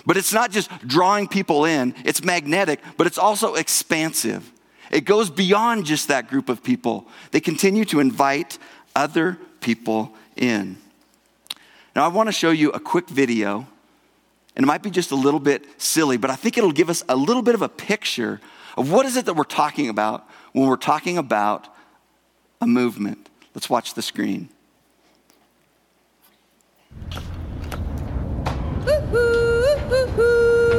But 0.06 0.18
it's 0.18 0.34
not 0.34 0.52
just 0.52 0.70
drawing 0.86 1.28
people 1.28 1.66
in, 1.66 1.96
it's 2.04 2.24
magnetic, 2.24 2.82
but 2.98 3.08
it's 3.08 3.18
also 3.18 3.56
expansive. 3.56 4.52
It 4.92 5.06
goes 5.06 5.30
beyond 5.30 5.86
just 5.86 6.08
that 6.10 6.28
group 6.28 6.50
of 6.50 6.64
people. 6.64 7.08
They 7.32 7.40
continue 7.40 7.86
to 7.86 8.00
invite 8.00 8.58
other 8.96 9.38
people 9.64 10.14
in. 10.36 10.78
Now, 11.96 12.06
I 12.06 12.10
want 12.10 12.28
to 12.28 12.34
show 12.34 12.52
you 12.52 12.70
a 12.72 12.80
quick 12.80 13.10
video, 13.10 13.68
and 14.56 14.64
it 14.64 14.68
might 14.68 14.84
be 14.84 14.92
just 14.92 15.12
a 15.12 15.16
little 15.16 15.40
bit 15.40 15.66
silly, 15.82 16.18
but 16.18 16.30
I 16.30 16.36
think 16.36 16.58
it'll 16.58 16.72
give 16.72 16.90
us 16.90 17.04
a 17.10 17.16
little 17.16 17.42
bit 17.42 17.56
of 17.56 17.62
a 17.62 17.70
picture 17.70 18.42
of 18.78 18.92
what 18.92 19.06
is 19.06 19.16
it 19.16 19.26
that 19.26 19.36
we're 19.36 19.44
talking 19.44 19.90
about 19.90 20.28
when 20.52 20.68
we're 20.68 20.76
talking 20.76 21.18
about 21.18 21.68
a 22.62 22.68
movement. 22.68 23.30
Let's 23.56 23.70
watch 23.70 23.94
the 23.94 24.02
screen. 24.02 24.50
Woo-hoo, 28.86 29.78
woo-hoo. 29.90 30.73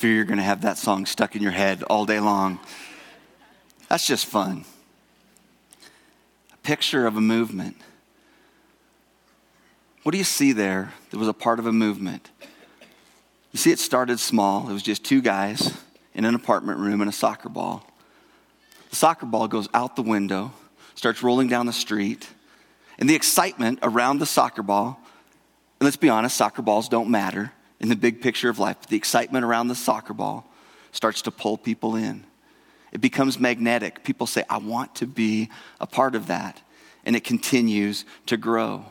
Fear 0.00 0.14
you're 0.14 0.24
going 0.24 0.38
to 0.38 0.42
have 0.42 0.62
that 0.62 0.78
song 0.78 1.04
stuck 1.04 1.36
in 1.36 1.42
your 1.42 1.52
head 1.52 1.82
all 1.82 2.06
day 2.06 2.20
long. 2.20 2.58
That's 3.90 4.06
just 4.06 4.24
fun. 4.24 4.64
A 6.54 6.56
picture 6.62 7.06
of 7.06 7.18
a 7.18 7.20
movement. 7.20 7.76
What 10.02 10.12
do 10.12 10.18
you 10.18 10.24
see 10.24 10.52
there 10.52 10.94
that 11.10 11.18
was 11.18 11.28
a 11.28 11.34
part 11.34 11.58
of 11.58 11.66
a 11.66 11.72
movement? 11.72 12.30
You 13.52 13.58
see, 13.58 13.72
it 13.72 13.78
started 13.78 14.18
small. 14.18 14.70
It 14.70 14.72
was 14.72 14.82
just 14.82 15.04
two 15.04 15.20
guys 15.20 15.76
in 16.14 16.24
an 16.24 16.34
apartment 16.34 16.78
room 16.78 17.02
and 17.02 17.10
a 17.10 17.12
soccer 17.12 17.50
ball. 17.50 17.86
The 18.88 18.96
soccer 18.96 19.26
ball 19.26 19.48
goes 19.48 19.68
out 19.74 19.96
the 19.96 20.02
window, 20.02 20.52
starts 20.94 21.22
rolling 21.22 21.48
down 21.48 21.66
the 21.66 21.74
street, 21.74 22.26
and 22.98 23.06
the 23.06 23.14
excitement 23.14 23.80
around 23.82 24.18
the 24.18 24.26
soccer 24.26 24.62
ball, 24.62 24.98
and 25.78 25.84
let's 25.84 25.98
be 25.98 26.08
honest, 26.08 26.38
soccer 26.38 26.62
balls 26.62 26.88
don't 26.88 27.10
matter 27.10 27.52
in 27.80 27.88
the 27.88 27.96
big 27.96 28.20
picture 28.20 28.48
of 28.48 28.58
life, 28.58 28.86
the 28.86 28.96
excitement 28.96 29.44
around 29.44 29.68
the 29.68 29.74
soccer 29.74 30.14
ball 30.14 30.46
starts 30.92 31.22
to 31.22 31.30
pull 31.30 31.56
people 31.56 31.96
in. 31.96 32.24
It 32.92 33.00
becomes 33.00 33.38
magnetic. 33.38 34.04
People 34.04 34.26
say, 34.26 34.44
I 34.50 34.58
want 34.58 34.96
to 34.96 35.06
be 35.06 35.48
a 35.80 35.86
part 35.86 36.14
of 36.14 36.26
that. 36.26 36.60
And 37.04 37.16
it 37.16 37.24
continues 37.24 38.04
to 38.26 38.36
grow. 38.36 38.84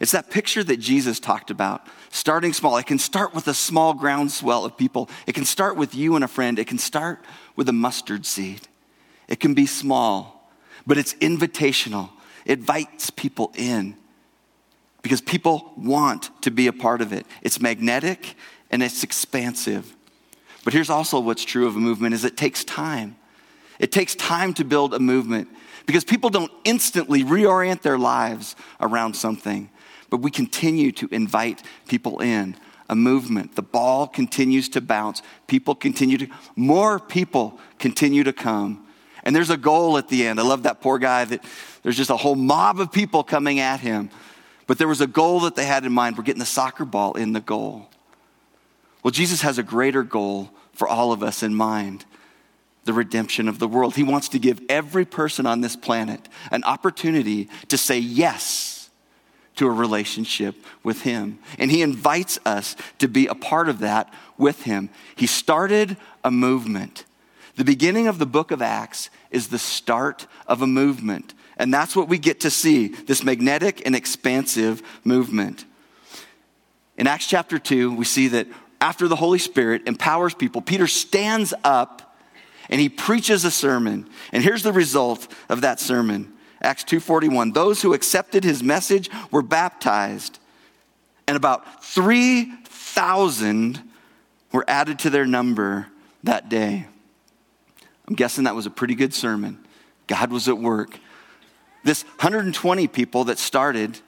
It's 0.00 0.12
that 0.12 0.30
picture 0.30 0.64
that 0.64 0.78
Jesus 0.78 1.20
talked 1.20 1.50
about, 1.50 1.86
starting 2.10 2.52
small. 2.52 2.76
It 2.78 2.86
can 2.86 2.98
start 2.98 3.34
with 3.34 3.46
a 3.48 3.54
small 3.54 3.94
groundswell 3.94 4.64
of 4.64 4.76
people. 4.76 5.08
It 5.26 5.34
can 5.34 5.44
start 5.44 5.76
with 5.76 5.94
you 5.94 6.14
and 6.14 6.24
a 6.24 6.28
friend. 6.28 6.58
It 6.58 6.66
can 6.66 6.78
start 6.78 7.24
with 7.56 7.68
a 7.68 7.72
mustard 7.72 8.26
seed. 8.26 8.68
It 9.28 9.40
can 9.40 9.54
be 9.54 9.66
small, 9.66 10.50
but 10.86 10.98
it's 10.98 11.14
invitational. 11.14 12.10
It 12.44 12.58
invites 12.58 13.10
people 13.10 13.52
in 13.54 13.96
because 15.02 15.20
people 15.20 15.72
want 15.76 16.30
to 16.42 16.50
be 16.50 16.66
a 16.66 16.72
part 16.72 17.00
of 17.00 17.12
it. 17.12 17.26
It's 17.42 17.60
magnetic 17.60 18.34
and 18.70 18.82
it's 18.82 19.02
expansive. 19.02 19.94
But 20.64 20.72
here's 20.72 20.90
also 20.90 21.20
what's 21.20 21.44
true 21.44 21.66
of 21.66 21.76
a 21.76 21.80
movement 21.80 22.14
is 22.14 22.24
it 22.24 22.36
takes 22.36 22.64
time. 22.64 23.16
It 23.78 23.90
takes 23.90 24.14
time 24.14 24.54
to 24.54 24.64
build 24.64 24.94
a 24.94 25.00
movement 25.00 25.48
because 25.86 26.04
people 26.04 26.30
don't 26.30 26.52
instantly 26.64 27.24
reorient 27.24 27.82
their 27.82 27.98
lives 27.98 28.54
around 28.80 29.14
something 29.14 29.68
but 30.12 30.20
we 30.20 30.30
continue 30.30 30.92
to 30.92 31.08
invite 31.10 31.62
people 31.88 32.20
in. 32.20 32.54
A 32.90 32.94
movement. 32.94 33.54
The 33.56 33.62
ball 33.62 34.06
continues 34.06 34.68
to 34.70 34.82
bounce. 34.82 35.22
People 35.46 35.74
continue 35.74 36.18
to, 36.18 36.28
more 36.54 36.98
people 36.98 37.58
continue 37.78 38.22
to 38.24 38.34
come. 38.34 38.86
And 39.22 39.34
there's 39.34 39.48
a 39.48 39.56
goal 39.56 39.96
at 39.96 40.08
the 40.08 40.26
end. 40.26 40.38
I 40.38 40.42
love 40.42 40.64
that 40.64 40.82
poor 40.82 40.98
guy 40.98 41.24
that 41.24 41.42
there's 41.82 41.96
just 41.96 42.10
a 42.10 42.16
whole 42.18 42.34
mob 42.34 42.78
of 42.78 42.92
people 42.92 43.24
coming 43.24 43.60
at 43.60 43.80
him. 43.80 44.10
But 44.66 44.78
there 44.78 44.88
was 44.88 45.00
a 45.00 45.06
goal 45.06 45.40
that 45.40 45.56
they 45.56 45.66
had 45.66 45.84
in 45.84 45.92
mind. 45.92 46.16
We're 46.16 46.24
getting 46.24 46.40
the 46.40 46.46
soccer 46.46 46.84
ball 46.84 47.14
in 47.14 47.32
the 47.32 47.40
goal. 47.40 47.88
Well, 49.02 49.10
Jesus 49.10 49.42
has 49.42 49.58
a 49.58 49.62
greater 49.62 50.02
goal 50.02 50.50
for 50.72 50.86
all 50.86 51.12
of 51.12 51.22
us 51.22 51.42
in 51.42 51.54
mind 51.54 52.04
the 52.84 52.92
redemption 52.92 53.48
of 53.48 53.58
the 53.58 53.68
world. 53.68 53.94
He 53.94 54.02
wants 54.02 54.28
to 54.30 54.38
give 54.38 54.60
every 54.68 55.04
person 55.04 55.46
on 55.46 55.60
this 55.60 55.76
planet 55.76 56.28
an 56.50 56.64
opportunity 56.64 57.48
to 57.68 57.78
say 57.78 57.98
yes 57.98 58.90
to 59.56 59.66
a 59.66 59.70
relationship 59.70 60.56
with 60.82 61.02
Him. 61.02 61.38
And 61.58 61.70
He 61.70 61.82
invites 61.82 62.38
us 62.44 62.74
to 62.98 63.08
be 63.08 63.26
a 63.26 63.34
part 63.34 63.68
of 63.68 63.80
that 63.80 64.12
with 64.36 64.62
Him. 64.62 64.90
He 65.14 65.26
started 65.26 65.96
a 66.24 66.30
movement. 66.30 67.04
The 67.56 67.64
beginning 67.64 68.08
of 68.08 68.18
the 68.18 68.26
book 68.26 68.50
of 68.50 68.62
Acts 68.62 69.10
is 69.30 69.48
the 69.48 69.58
start 69.58 70.26
of 70.46 70.62
a 70.62 70.66
movement. 70.66 71.34
And 71.56 71.72
that's 71.72 71.94
what 71.94 72.08
we 72.08 72.18
get 72.18 72.40
to 72.40 72.50
see 72.50 72.88
this 72.88 73.22
magnetic 73.22 73.82
and 73.86 73.94
expansive 73.94 74.82
movement. 75.04 75.64
In 76.96 77.06
Acts 77.06 77.26
chapter 77.26 77.58
2, 77.58 77.94
we 77.94 78.04
see 78.04 78.28
that 78.28 78.46
after 78.80 79.08
the 79.08 79.16
Holy 79.16 79.38
Spirit 79.38 79.82
empowers 79.86 80.34
people, 80.34 80.60
Peter 80.60 80.86
stands 80.86 81.54
up 81.62 82.16
and 82.68 82.80
he 82.80 82.88
preaches 82.88 83.44
a 83.44 83.50
sermon. 83.50 84.08
And 84.32 84.42
here's 84.42 84.62
the 84.62 84.72
result 84.72 85.28
of 85.48 85.60
that 85.62 85.78
sermon 85.80 86.32
Acts 86.62 86.84
2:41. 86.84 87.52
Those 87.52 87.82
who 87.82 87.92
accepted 87.92 88.44
his 88.44 88.62
message 88.62 89.10
were 89.30 89.42
baptized, 89.42 90.38
and 91.26 91.36
about 91.36 91.84
3,000 91.84 93.82
were 94.52 94.64
added 94.68 95.00
to 95.00 95.10
their 95.10 95.26
number 95.26 95.88
that 96.22 96.48
day. 96.48 96.86
I'm 98.06 98.14
guessing 98.14 98.44
that 98.44 98.54
was 98.54 98.66
a 98.66 98.70
pretty 98.70 98.94
good 98.94 99.12
sermon. 99.12 99.58
God 100.06 100.30
was 100.30 100.48
at 100.48 100.58
work. 100.58 100.98
This 101.84 102.04
120 102.04 102.86
people 102.88 103.24
that 103.24 103.38
started 103.38 103.98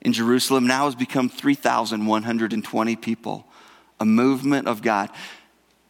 in 0.00 0.12
Jerusalem 0.12 0.66
now 0.66 0.86
has 0.86 0.94
become 0.94 1.28
3,120 1.28 2.96
people, 2.96 3.46
a 4.00 4.04
movement 4.04 4.66
of 4.66 4.82
God. 4.82 5.10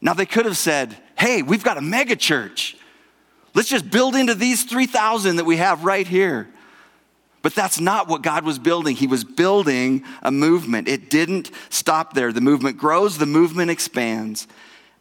Now 0.00 0.14
they 0.14 0.26
could 0.26 0.44
have 0.44 0.56
said, 0.56 0.96
"Hey, 1.16 1.42
we've 1.42 1.64
got 1.64 1.78
a 1.78 1.80
mega 1.80 2.16
church. 2.16 2.76
Let's 3.54 3.68
just 3.68 3.90
build 3.90 4.16
into 4.16 4.34
these 4.34 4.64
3,000 4.64 5.36
that 5.36 5.44
we 5.44 5.56
have 5.56 5.84
right 5.84 6.06
here. 6.06 6.48
But 7.42 7.54
that's 7.54 7.80
not 7.80 8.08
what 8.08 8.22
God 8.22 8.44
was 8.44 8.58
building. 8.58 8.94
He 8.96 9.08
was 9.08 9.24
building 9.24 10.04
a 10.22 10.30
movement. 10.30 10.88
It 10.88 11.10
didn't 11.10 11.50
stop 11.70 12.14
there. 12.14 12.32
The 12.32 12.40
movement 12.40 12.78
grows, 12.78 13.18
the 13.18 13.26
movement 13.26 13.70
expands. 13.70 14.46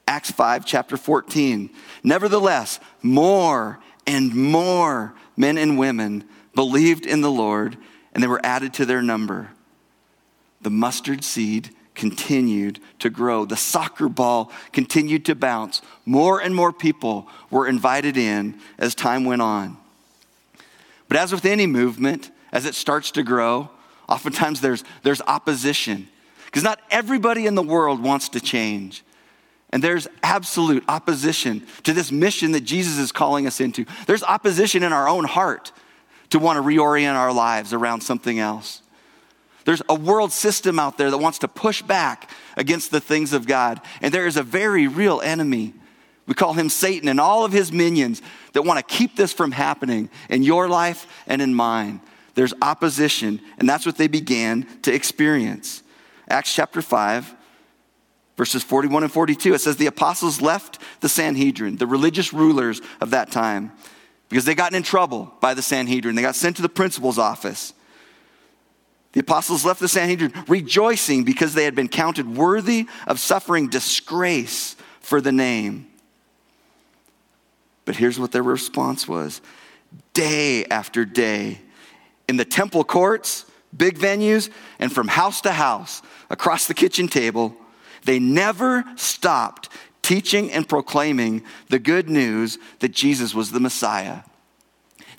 Acts 0.08 0.32
5, 0.32 0.66
chapter 0.66 0.98
14. 0.98 1.70
Nevertheless, 2.04 2.80
more 3.04 3.80
and 4.08 4.34
more 4.36 5.14
men 5.42 5.58
and 5.58 5.78
women 5.78 6.24
believed 6.56 7.06
in 7.06 7.22
the 7.22 7.32
Lord, 7.32 7.76
and 8.14 8.24
they 8.24 8.28
were 8.28 8.40
added 8.46 8.76
to 8.76 8.86
their 8.86 9.02
number. 9.02 9.50
The 10.62 10.70
mustard 10.70 11.24
seed 11.24 11.72
continued 11.96 12.80
to 13.00 13.10
grow. 13.10 13.46
The 13.46 13.58
soccer 13.58 14.08
ball 14.08 14.52
continued 14.72 15.26
to 15.26 15.36
bounce. 15.36 15.82
More 16.06 16.40
and 16.40 16.56
more 16.56 16.72
people 16.72 17.28
were 17.50 17.68
invited 17.68 18.18
in 18.18 18.60
as 18.78 18.94
time 18.94 19.26
went 19.26 19.42
on. 19.42 19.78
But 21.08 21.18
as 21.18 21.34
with 21.34 21.46
any 21.46 21.66
movement, 21.66 22.30
as 22.52 22.66
it 22.66 22.76
starts 22.76 23.12
to 23.12 23.24
grow, 23.24 23.70
oftentimes 24.08 24.62
there's, 24.62 24.84
there's 25.02 25.22
opposition. 25.24 26.08
Because 26.46 26.64
not 26.64 26.80
everybody 26.92 27.48
in 27.48 27.56
the 27.56 27.64
world 27.64 28.02
wants 28.02 28.30
to 28.30 28.40
change. 28.40 29.04
And 29.72 29.84
there's 29.84 30.08
absolute 30.22 30.84
opposition 30.88 31.66
to 31.84 31.94
this 31.94 32.12
mission 32.12 32.52
that 32.52 32.62
Jesus 32.62 32.98
is 32.98 33.12
calling 33.12 33.48
us 33.48 33.62
into. 33.62 33.86
There's 34.06 34.24
opposition 34.24 34.84
in 34.84 34.92
our 34.92 35.08
own 35.08 35.24
heart 35.24 35.72
to 36.32 36.40
want 36.40 36.58
to 36.58 36.64
reorient 36.64 37.16
our 37.16 37.32
lives 37.32 37.74
around 37.74 38.02
something 38.02 38.40
else. 38.40 38.82
There's 39.64 39.82
a 39.88 39.96
world 39.96 40.32
system 40.32 40.80
out 40.80 40.98
there 40.98 41.12
that 41.12 41.18
wants 41.18 41.40
to 41.40 41.48
push 41.48 41.82
back 41.82 42.30
against 42.58 42.92
the 42.92 43.00
things 43.00 43.32
of 43.32 43.48
God. 43.48 43.80
And 44.02 44.14
there 44.14 44.28
is 44.28 44.38
a 44.38 44.44
very 44.44 44.88
real 44.88 45.22
enemy. 45.22 45.74
We 46.26 46.34
call 46.34 46.54
him 46.54 46.70
Satan 46.70 47.08
and 47.08 47.20
all 47.20 47.46
of 47.46 47.52
his 47.52 47.72
minions 47.72 48.22
that 48.54 48.64
want 48.64 48.80
to 48.80 48.96
keep 48.96 49.16
this 49.16 49.34
from 49.34 49.52
happening 49.52 50.10
in 50.30 50.44
your 50.44 50.68
life 50.68 51.06
and 51.28 51.42
in 51.42 51.54
mine. 51.54 52.02
There's 52.34 52.54
opposition, 52.62 53.42
and 53.58 53.70
that's 53.70 53.86
what 53.86 53.98
they 53.98 54.08
began 54.08 54.66
to 54.84 54.94
experience. 54.94 55.84
Acts 56.30 56.56
chapter 56.56 56.82
5, 56.82 57.36
verses 58.38 58.64
41 58.64 59.04
and 59.04 59.12
42, 59.12 59.54
it 59.54 59.62
says, 59.62 59.78
The 59.78 59.88
apostles 59.88 60.42
left 60.42 60.80
the 61.02 61.10
Sanhedrin, 61.10 61.78
the 61.78 61.88
religious 61.88 62.34
rulers 62.34 62.82
of 63.00 63.12
that 63.12 63.32
time, 63.32 63.72
because 64.30 64.46
they 64.46 64.56
got 64.56 64.74
in 64.74 64.84
trouble 64.84 65.34
by 65.42 65.54
the 65.54 65.62
Sanhedrin. 65.62 66.16
They 66.16 66.22
got 66.22 66.36
sent 66.36 66.56
to 66.58 66.62
the 66.62 66.70
principal's 66.70 67.18
office. 67.18 67.74
The 69.14 69.20
apostles 69.20 69.66
left 69.66 69.82
the 69.82 69.90
Sanhedrin 69.90 70.34
rejoicing 70.48 71.24
because 71.24 71.54
they 71.54 71.66
had 71.66 71.76
been 71.76 71.90
counted 71.90 72.38
worthy 72.38 72.88
of 73.08 73.20
suffering 73.20 73.68
disgrace 73.68 74.76
for 75.02 75.20
the 75.20 75.34
name. 75.34 75.88
But 77.84 77.96
here's 77.98 78.20
what 78.20 78.32
their 78.32 78.44
response 78.44 79.08
was 79.08 79.42
day 80.14 80.66
after 80.66 81.04
day, 81.04 81.60
in 82.30 82.38
the 82.38 82.46
temple 82.46 82.86
courts, 82.86 83.46
big 83.76 83.98
venues, 83.98 84.50
and 84.80 84.92
from 84.92 85.10
house 85.10 85.42
to 85.42 85.52
house, 85.52 86.02
across 86.30 86.68
the 86.68 86.74
kitchen 86.74 87.10
table, 87.10 87.56
they 88.04 88.20
never 88.20 88.84
stopped 88.96 89.70
teaching 90.02 90.52
and 90.52 90.68
proclaiming 90.68 91.44
the 91.70 91.80
good 91.80 92.10
news 92.10 92.58
that 92.80 92.92
Jesus 92.92 93.34
was 93.34 93.52
the 93.52 93.60
Messiah. 93.60 94.22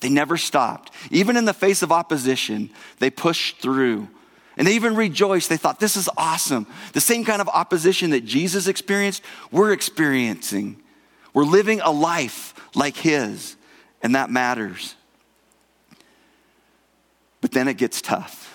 They 0.00 0.08
never 0.08 0.36
stopped. 0.36 0.92
Even 1.10 1.36
in 1.36 1.44
the 1.44 1.54
face 1.54 1.82
of 1.82 1.92
opposition, 1.92 2.70
they 2.98 3.08
pushed 3.08 3.58
through. 3.58 4.08
And 4.56 4.66
they 4.66 4.74
even 4.74 4.96
rejoiced. 4.96 5.48
They 5.48 5.56
thought, 5.56 5.80
this 5.80 5.96
is 5.96 6.10
awesome. 6.16 6.66
The 6.92 7.00
same 7.00 7.24
kind 7.24 7.40
of 7.40 7.48
opposition 7.48 8.10
that 8.10 8.24
Jesus 8.24 8.66
experienced, 8.66 9.22
we're 9.50 9.72
experiencing. 9.72 10.82
We're 11.32 11.44
living 11.44 11.80
a 11.80 11.90
life 11.90 12.52
like 12.74 12.96
his, 12.96 13.56
and 14.02 14.14
that 14.14 14.28
matters. 14.28 14.94
But 17.40 17.52
then 17.52 17.68
it 17.68 17.78
gets 17.78 18.02
tough. 18.02 18.48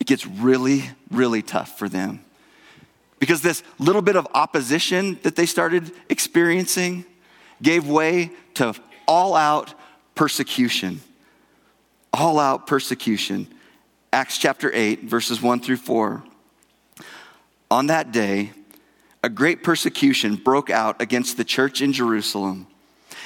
It 0.00 0.06
gets 0.06 0.26
really, 0.26 0.84
really 1.10 1.42
tough 1.42 1.78
for 1.78 1.88
them. 1.88 2.24
Because 3.24 3.40
this 3.40 3.62
little 3.78 4.02
bit 4.02 4.16
of 4.16 4.28
opposition 4.34 5.18
that 5.22 5.34
they 5.34 5.46
started 5.46 5.90
experiencing 6.10 7.06
gave 7.62 7.88
way 7.88 8.30
to 8.52 8.74
all 9.08 9.34
out 9.34 9.72
persecution. 10.14 11.00
All 12.12 12.38
out 12.38 12.66
persecution. 12.66 13.46
Acts 14.12 14.36
chapter 14.36 14.70
8, 14.70 15.04
verses 15.04 15.40
1 15.40 15.60
through 15.60 15.78
4. 15.78 16.22
On 17.70 17.86
that 17.86 18.12
day, 18.12 18.50
a 19.22 19.30
great 19.30 19.64
persecution 19.64 20.36
broke 20.36 20.68
out 20.68 21.00
against 21.00 21.38
the 21.38 21.44
church 21.44 21.80
in 21.80 21.94
Jerusalem, 21.94 22.66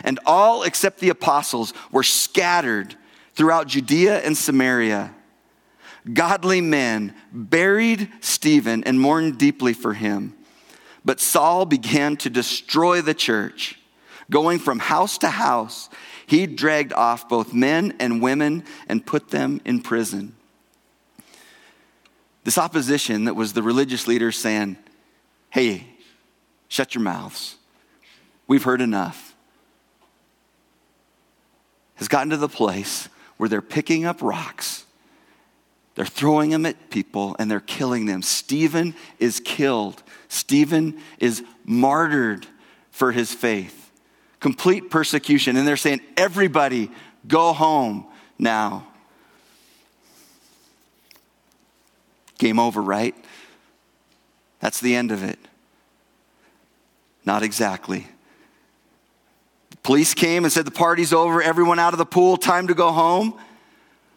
and 0.05 0.21
all 0.25 0.63
except 0.63 1.01
the 1.01 1.09
apostles 1.09 1.75
were 1.91 2.05
scattered 2.05 2.95
throughout 3.35 3.67
Judea 3.67 4.21
and 4.21 4.37
Samaria. 4.37 5.13
Godly 6.13 6.61
men 6.61 7.15
buried 7.33 8.09
Stephen 8.21 8.85
and 8.85 9.01
mourned 9.01 9.39
deeply 9.39 9.73
for 9.73 9.95
him. 9.95 10.35
But 11.05 11.21
Saul 11.21 11.65
began 11.65 12.17
to 12.19 12.31
destroy 12.31 13.01
the 13.03 13.15
church. 13.15 13.79
Going 14.31 14.59
from 14.59 14.79
house 14.79 15.19
to 15.19 15.29
house, 15.29 15.89
he 16.27 16.47
dragged 16.47 16.93
off 16.93 17.29
both 17.29 17.55
men 17.55 17.95
and 17.99 18.21
women 18.21 18.65
and 18.89 19.05
put 19.05 19.31
them 19.31 19.61
in 19.65 19.81
prison. 19.81 20.35
This 22.45 22.59
opposition 22.59 23.25
that 23.25 23.35
was 23.35 23.53
the 23.53 23.63
religious 23.63 24.07
leaders 24.07 24.37
saying, 24.37 24.77
hey, 25.51 25.87
shut 26.69 26.95
your 26.95 27.03
mouths. 27.03 27.57
We've 28.47 28.63
heard 28.63 28.81
enough. 28.81 29.35
Has 31.97 32.09
gotten 32.09 32.31
to 32.31 32.37
the 32.37 32.49
place 32.49 33.09
where 33.39 33.49
they're 33.49 33.61
picking 33.61 34.05
up 34.05 34.23
rocks, 34.23 34.85
they're 35.99 36.07
throwing 36.07 36.51
them 36.51 36.65
at 36.65 36.91
people, 36.91 37.35
and 37.41 37.51
they're 37.51 37.59
killing 37.59 38.07
them. 38.07 38.23
Stephen 38.23 38.95
is 39.19 39.41
killed, 39.41 40.01
Stephen 40.29 40.97
is 41.19 41.43
martyred 41.65 42.47
for 42.93 43.11
his 43.11 43.35
faith. 43.35 43.91
Complete 44.39 44.93
persecution. 44.93 45.57
And 45.57 45.67
they're 45.67 45.77
saying, 45.77 46.01
everybody 46.17 46.93
go 47.27 47.53
home 47.53 48.07
now. 48.39 48.87
Game 52.39 52.61
over, 52.61 52.81
right? 52.81 53.17
That's 54.61 54.81
the 54.81 54.95
end 54.95 55.11
of 55.11 55.25
it. 55.25 55.41
Not 57.25 57.43
exactly. 57.43 58.07
The 59.71 59.77
police 59.79 60.15
came 60.15 60.45
and 60.45 60.53
said, 60.53 60.65
The 60.65 60.71
party's 60.71 61.13
over, 61.13 61.43
everyone 61.43 61.81
out 61.81 61.93
of 61.93 61.99
the 61.99 62.07
pool, 62.07 62.37
time 62.37 62.69
to 62.69 62.75
go 62.75 62.93
home. 62.93 63.35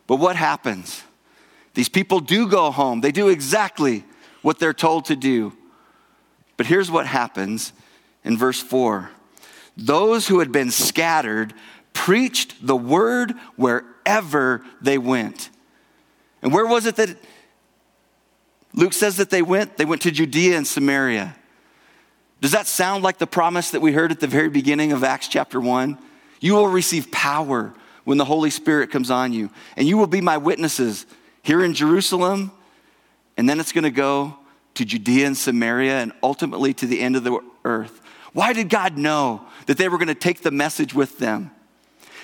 But 0.06 0.18
what 0.18 0.36
happens? 0.36 1.02
These 1.74 1.90
people 1.90 2.20
do 2.20 2.48
go 2.48 2.72
home, 2.72 3.02
they 3.02 3.12
do 3.12 3.30
exactly 3.30 4.04
what 4.42 4.60
they're 4.60 4.74
told 4.74 5.06
to 5.06 5.16
do. 5.16 5.54
But 6.58 6.66
here's 6.66 6.92
what 6.92 7.08
happens 7.08 7.74
in 8.24 8.38
verse 8.38 8.60
4 8.60 9.10
those 9.78 10.28
who 10.28 10.40
had 10.40 10.52
been 10.52 10.70
scattered 10.70 11.54
preached 11.94 12.66
the 12.66 12.76
word 12.76 13.34
wherever 13.56 14.64
they 14.82 14.98
went. 14.98 15.50
And 16.42 16.54
where 16.54 16.66
was 16.66 16.86
it 16.86 16.98
that 16.98 17.18
Luke 18.74 18.94
says 18.94 19.18
that 19.18 19.30
they 19.30 19.42
went? 19.42 19.78
They 19.78 19.86
went 19.86 20.02
to 20.04 20.12
Judea 20.12 20.58
and 20.58 20.68
Samaria. 20.68 21.36
Does 22.42 22.52
that 22.52 22.68
sound 22.68 23.04
like 23.04 23.18
the 23.18 23.28
promise 23.28 23.72
that 23.72 23.82
we 23.82 23.94
heard 23.94 24.12
at 24.12 24.20
the 24.20 24.28
very 24.28 24.50
beginning 24.50 24.92
of 24.92 25.04
Acts 25.04 25.28
chapter 25.28 25.60
1? 25.60 25.98
You 26.40 26.56
will 26.56 26.68
receive 26.68 27.12
power 27.12 27.74
when 28.04 28.18
the 28.18 28.26
Holy 28.26 28.50
Spirit 28.50 28.90
comes 28.90 29.12
on 29.12 29.32
you, 29.32 29.52
and 29.76 29.88
you 29.88 29.98
will 29.98 30.08
be 30.08 30.22
my 30.22 30.38
witnesses 30.38 31.06
here 31.44 31.64
in 31.64 31.74
Jerusalem, 31.74 32.52
and 33.38 33.50
then 33.50 33.60
it's 33.60 33.72
going 33.72 33.84
to 33.84 33.92
go 33.92 34.38
to 34.76 34.86
Judea 34.86 35.28
and 35.28 35.38
Samaria 35.38 36.00
and 36.00 36.14
ultimately 36.24 36.74
to 36.76 36.86
the 36.86 37.00
end 37.00 37.16
of 37.16 37.24
the 37.24 37.40
earth. 37.66 38.02
Why 38.34 38.54
did 38.54 38.70
God 38.70 38.98
know 38.98 39.46
that 39.66 39.78
they 39.78 39.90
were 39.90 39.98
going 39.98 40.08
to 40.08 40.16
take 40.16 40.42
the 40.42 40.52
message 40.52 40.94
with 40.94 41.18
them? 41.18 41.52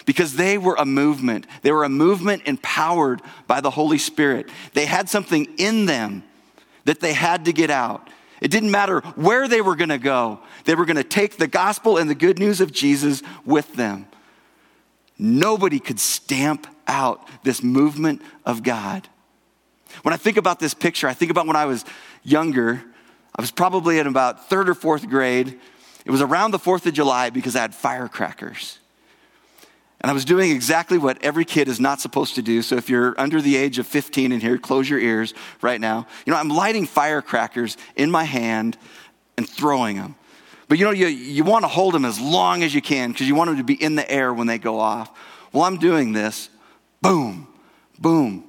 Because 0.06 0.36
they 0.36 0.58
were 0.58 0.76
a 0.80 0.86
movement. 0.86 1.46
They 1.64 1.72
were 1.72 1.84
a 1.84 1.90
movement 1.90 2.44
empowered 2.46 3.22
by 3.46 3.60
the 3.60 3.72
Holy 3.72 3.98
Spirit. 3.98 4.50
They 4.74 4.86
had 4.86 5.10
something 5.10 5.46
in 5.58 5.86
them 5.86 6.24
that 6.86 7.02
they 7.02 7.12
had 7.14 7.46
to 7.46 7.54
get 7.54 7.70
out. 7.70 8.10
It 8.40 8.52
didn't 8.52 8.72
matter 8.72 9.02
where 9.16 9.48
they 9.48 9.62
were 9.62 9.76
going 9.76 9.90
to 9.90 9.98
go, 9.98 10.40
they 10.64 10.76
were 10.76 10.86
going 10.86 10.98
to 10.98 11.04
take 11.04 11.38
the 11.38 11.48
gospel 11.48 11.98
and 11.98 12.10
the 12.10 12.16
good 12.16 12.40
news 12.40 12.62
of 12.62 12.72
Jesus 12.72 13.24
with 13.46 13.74
them. 13.74 14.08
Nobody 15.20 15.80
could 15.80 16.00
stamp 16.00 16.68
out 16.88 17.28
this 17.44 17.64
movement 17.64 18.22
of 18.46 18.64
God. 18.64 19.08
When 20.04 20.14
I 20.14 20.18
think 20.18 20.38
about 20.38 20.60
this 20.60 20.74
picture, 20.74 21.08
I 21.08 21.14
think 21.14 21.32
about 21.32 21.48
when 21.48 21.56
I 21.56 21.66
was 21.66 21.86
younger. 22.24 22.84
I 23.36 23.42
was 23.42 23.52
probably 23.52 24.00
in 24.00 24.08
about 24.08 24.50
third 24.50 24.70
or 24.70 24.74
fourth 24.74 25.08
grade. 25.10 25.60
It 26.06 26.12
was 26.12 26.22
around 26.22 26.52
the 26.52 26.60
4th 26.60 26.86
of 26.86 26.94
July 26.94 27.30
because 27.30 27.56
I 27.56 27.62
had 27.62 27.76
firecrackers. 27.76 28.80
And 30.00 30.12
I 30.12 30.14
was 30.14 30.26
doing 30.26 30.52
exactly 30.52 30.98
what 30.98 31.22
every 31.24 31.44
kid 31.44 31.68
is 31.68 31.80
not 31.80 32.00
supposed 32.00 32.36
to 32.36 32.42
do. 32.42 32.62
So 32.62 32.76
if 32.76 32.90
you're 32.90 33.20
under 33.20 33.42
the 33.42 33.58
age 33.58 33.80
of 33.80 33.88
15 33.88 34.32
in 34.32 34.40
here, 34.40 34.58
close 34.58 34.90
your 34.90 35.00
ears 35.00 35.34
right 35.62 35.82
now. 35.82 36.06
You 36.26 36.32
know, 36.32 36.40
I'm 36.40 36.50
lighting 36.50 36.86
firecrackers 36.86 37.78
in 37.96 38.12
my 38.12 38.24
hand 38.24 38.78
and 39.38 39.50
throwing 39.50 39.98
them. 39.98 40.16
But 40.68 40.78
you 40.78 40.86
know, 40.86 40.92
you, 40.92 41.08
you 41.08 41.44
want 41.44 41.64
to 41.64 41.68
hold 41.70 41.94
them 41.94 42.06
as 42.06 42.20
long 42.20 42.64
as 42.64 42.74
you 42.74 42.82
can 42.82 43.12
because 43.12 43.28
you 43.28 43.36
want 43.36 43.50
them 43.50 43.58
to 43.58 43.64
be 43.64 43.82
in 43.82 43.96
the 43.96 44.10
air 44.10 44.34
when 44.34 44.48
they 44.48 44.58
go 44.58 44.80
off. 44.80 45.10
Well, 45.54 45.64
I'm 45.64 45.78
doing 45.78 46.14
this. 46.14 46.50
Boom, 47.02 47.48
boom. 48.00 48.44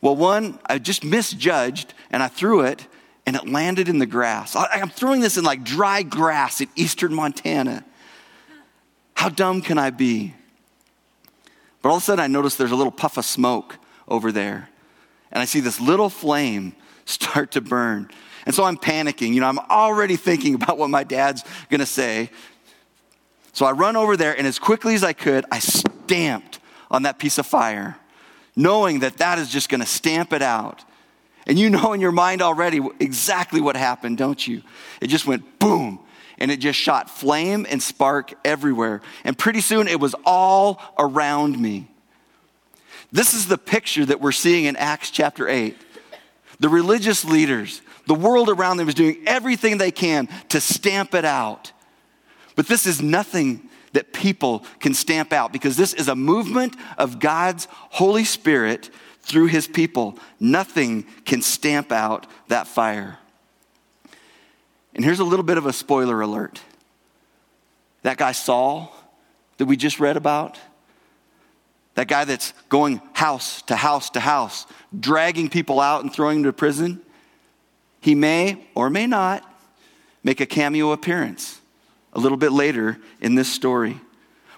Well, 0.00 0.16
one, 0.16 0.58
I 0.66 0.78
just 0.78 1.04
misjudged 1.04 1.92
and 2.10 2.22
I 2.22 2.28
threw 2.28 2.60
it 2.62 2.86
and 3.26 3.36
it 3.36 3.48
landed 3.48 3.88
in 3.88 3.98
the 3.98 4.06
grass. 4.06 4.56
I, 4.56 4.66
I'm 4.72 4.88
throwing 4.88 5.20
this 5.20 5.36
in 5.36 5.44
like 5.44 5.64
dry 5.64 6.02
grass 6.02 6.60
in 6.60 6.68
eastern 6.76 7.12
Montana. 7.12 7.84
How 9.14 9.28
dumb 9.28 9.62
can 9.62 9.78
I 9.78 9.90
be? 9.90 10.34
But 11.82 11.90
all 11.90 11.96
of 11.96 12.02
a 12.02 12.04
sudden, 12.04 12.22
I 12.22 12.26
notice 12.28 12.56
there's 12.56 12.72
a 12.72 12.76
little 12.76 12.92
puff 12.92 13.16
of 13.16 13.24
smoke 13.24 13.78
over 14.08 14.32
there. 14.32 14.70
And 15.32 15.42
I 15.42 15.44
see 15.44 15.60
this 15.60 15.80
little 15.80 16.08
flame 16.08 16.74
start 17.04 17.52
to 17.52 17.60
burn. 17.60 18.10
And 18.46 18.54
so 18.54 18.64
I'm 18.64 18.78
panicking. 18.78 19.34
You 19.34 19.40
know, 19.40 19.48
I'm 19.48 19.58
already 19.58 20.16
thinking 20.16 20.54
about 20.62 20.78
what 20.78 20.88
my 20.88 21.04
dad's 21.04 21.44
going 21.68 21.80
to 21.80 21.86
say. 21.86 22.30
So 23.52 23.66
I 23.66 23.72
run 23.72 23.96
over 23.96 24.16
there, 24.16 24.36
and 24.36 24.46
as 24.46 24.58
quickly 24.58 24.94
as 24.94 25.02
I 25.02 25.12
could, 25.12 25.44
I 25.50 25.58
stamped 25.58 26.60
on 26.90 27.02
that 27.02 27.18
piece 27.18 27.38
of 27.38 27.46
fire, 27.46 27.96
knowing 28.54 29.00
that 29.00 29.16
that 29.18 29.38
is 29.38 29.50
just 29.50 29.68
going 29.68 29.80
to 29.80 29.86
stamp 29.86 30.32
it 30.32 30.42
out. 30.42 30.84
And 31.46 31.58
you 31.58 31.70
know 31.70 31.92
in 31.92 32.00
your 32.00 32.12
mind 32.12 32.42
already 32.42 32.80
exactly 33.00 33.60
what 33.60 33.76
happened, 33.76 34.18
don't 34.18 34.46
you? 34.46 34.62
It 35.00 35.06
just 35.06 35.26
went 35.26 35.58
boom 35.58 36.00
and 36.38 36.50
it 36.50 36.58
just 36.58 36.78
shot 36.78 37.08
flame 37.08 37.66
and 37.68 37.82
spark 37.82 38.34
everywhere. 38.44 39.00
And 39.24 39.38
pretty 39.38 39.60
soon 39.60 39.88
it 39.88 40.00
was 40.00 40.14
all 40.24 40.80
around 40.98 41.58
me. 41.58 41.88
This 43.12 43.32
is 43.32 43.46
the 43.46 43.58
picture 43.58 44.04
that 44.04 44.20
we're 44.20 44.32
seeing 44.32 44.64
in 44.64 44.76
Acts 44.76 45.10
chapter 45.10 45.48
8. 45.48 45.76
The 46.58 46.68
religious 46.68 47.24
leaders, 47.24 47.80
the 48.06 48.14
world 48.14 48.48
around 48.48 48.76
them 48.76 48.88
is 48.88 48.94
doing 48.94 49.22
everything 49.26 49.78
they 49.78 49.90
can 49.90 50.28
to 50.48 50.60
stamp 50.60 51.14
it 51.14 51.24
out. 51.24 51.72
But 52.54 52.68
this 52.68 52.86
is 52.86 53.02
nothing 53.02 53.68
that 53.92 54.12
people 54.12 54.64
can 54.80 54.94
stamp 54.94 55.32
out 55.32 55.52
because 55.52 55.76
this 55.76 55.92
is 55.92 56.08
a 56.08 56.16
movement 56.16 56.76
of 56.98 57.18
God's 57.18 57.66
Holy 57.70 58.24
Spirit 58.24 58.90
through 59.22 59.46
his 59.46 59.66
people. 59.66 60.18
Nothing 60.38 61.04
can 61.24 61.42
stamp 61.42 61.90
out 61.92 62.26
that 62.48 62.68
fire. 62.68 63.18
And 64.94 65.04
here's 65.04 65.20
a 65.20 65.24
little 65.24 65.44
bit 65.44 65.58
of 65.58 65.66
a 65.66 65.72
spoiler 65.72 66.20
alert. 66.20 66.60
That 68.02 68.16
guy 68.16 68.32
Saul 68.32 68.94
that 69.58 69.66
we 69.66 69.76
just 69.76 69.98
read 69.98 70.16
about, 70.16 70.58
that 71.94 72.08
guy 72.08 72.24
that's 72.24 72.52
going 72.68 73.00
house 73.14 73.62
to 73.62 73.76
house 73.76 74.10
to 74.10 74.20
house, 74.20 74.66
dragging 74.98 75.48
people 75.48 75.80
out 75.80 76.02
and 76.02 76.12
throwing 76.12 76.42
them 76.42 76.52
to 76.52 76.56
prison, 76.56 77.00
he 78.06 78.14
may 78.14 78.56
or 78.76 78.88
may 78.88 79.04
not 79.04 79.42
make 80.22 80.40
a 80.40 80.46
cameo 80.46 80.92
appearance 80.92 81.60
a 82.12 82.20
little 82.20 82.38
bit 82.38 82.52
later 82.52 82.98
in 83.20 83.34
this 83.34 83.52
story. 83.52 84.00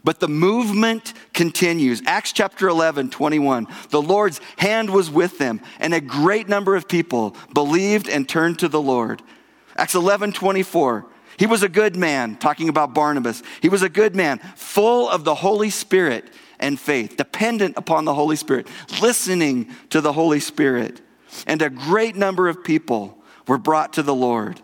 But 0.04 0.20
the 0.20 0.28
movement 0.28 1.14
continues. 1.32 2.02
Acts 2.04 2.32
chapter 2.32 2.68
11, 2.68 3.08
21. 3.08 3.66
The 3.88 4.02
Lord's 4.02 4.42
hand 4.58 4.90
was 4.90 5.10
with 5.10 5.38
them, 5.38 5.62
and 5.80 5.94
a 5.94 6.00
great 6.02 6.46
number 6.46 6.76
of 6.76 6.88
people 6.88 7.34
believed 7.54 8.06
and 8.06 8.28
turned 8.28 8.58
to 8.58 8.68
the 8.68 8.82
Lord. 8.82 9.22
Acts 9.76 9.94
11 9.94 10.32
24. 10.32 11.06
He 11.38 11.46
was 11.46 11.62
a 11.62 11.70
good 11.70 11.96
man, 11.96 12.36
talking 12.36 12.68
about 12.68 12.92
Barnabas. 12.92 13.42
He 13.62 13.70
was 13.70 13.80
a 13.80 13.88
good 13.88 14.14
man, 14.14 14.40
full 14.56 15.08
of 15.08 15.24
the 15.24 15.36
Holy 15.36 15.70
Spirit 15.70 16.28
and 16.60 16.78
faith, 16.78 17.16
dependent 17.16 17.78
upon 17.78 18.04
the 18.04 18.12
Holy 18.12 18.36
Spirit, 18.36 18.66
listening 19.00 19.74
to 19.88 20.02
the 20.02 20.12
Holy 20.12 20.40
Spirit. 20.40 21.00
And 21.46 21.62
a 21.62 21.70
great 21.70 22.14
number 22.14 22.48
of 22.48 22.62
people 22.62 23.17
were 23.48 23.58
brought 23.58 23.94
to 23.94 24.02
the 24.02 24.14
Lord. 24.14 24.60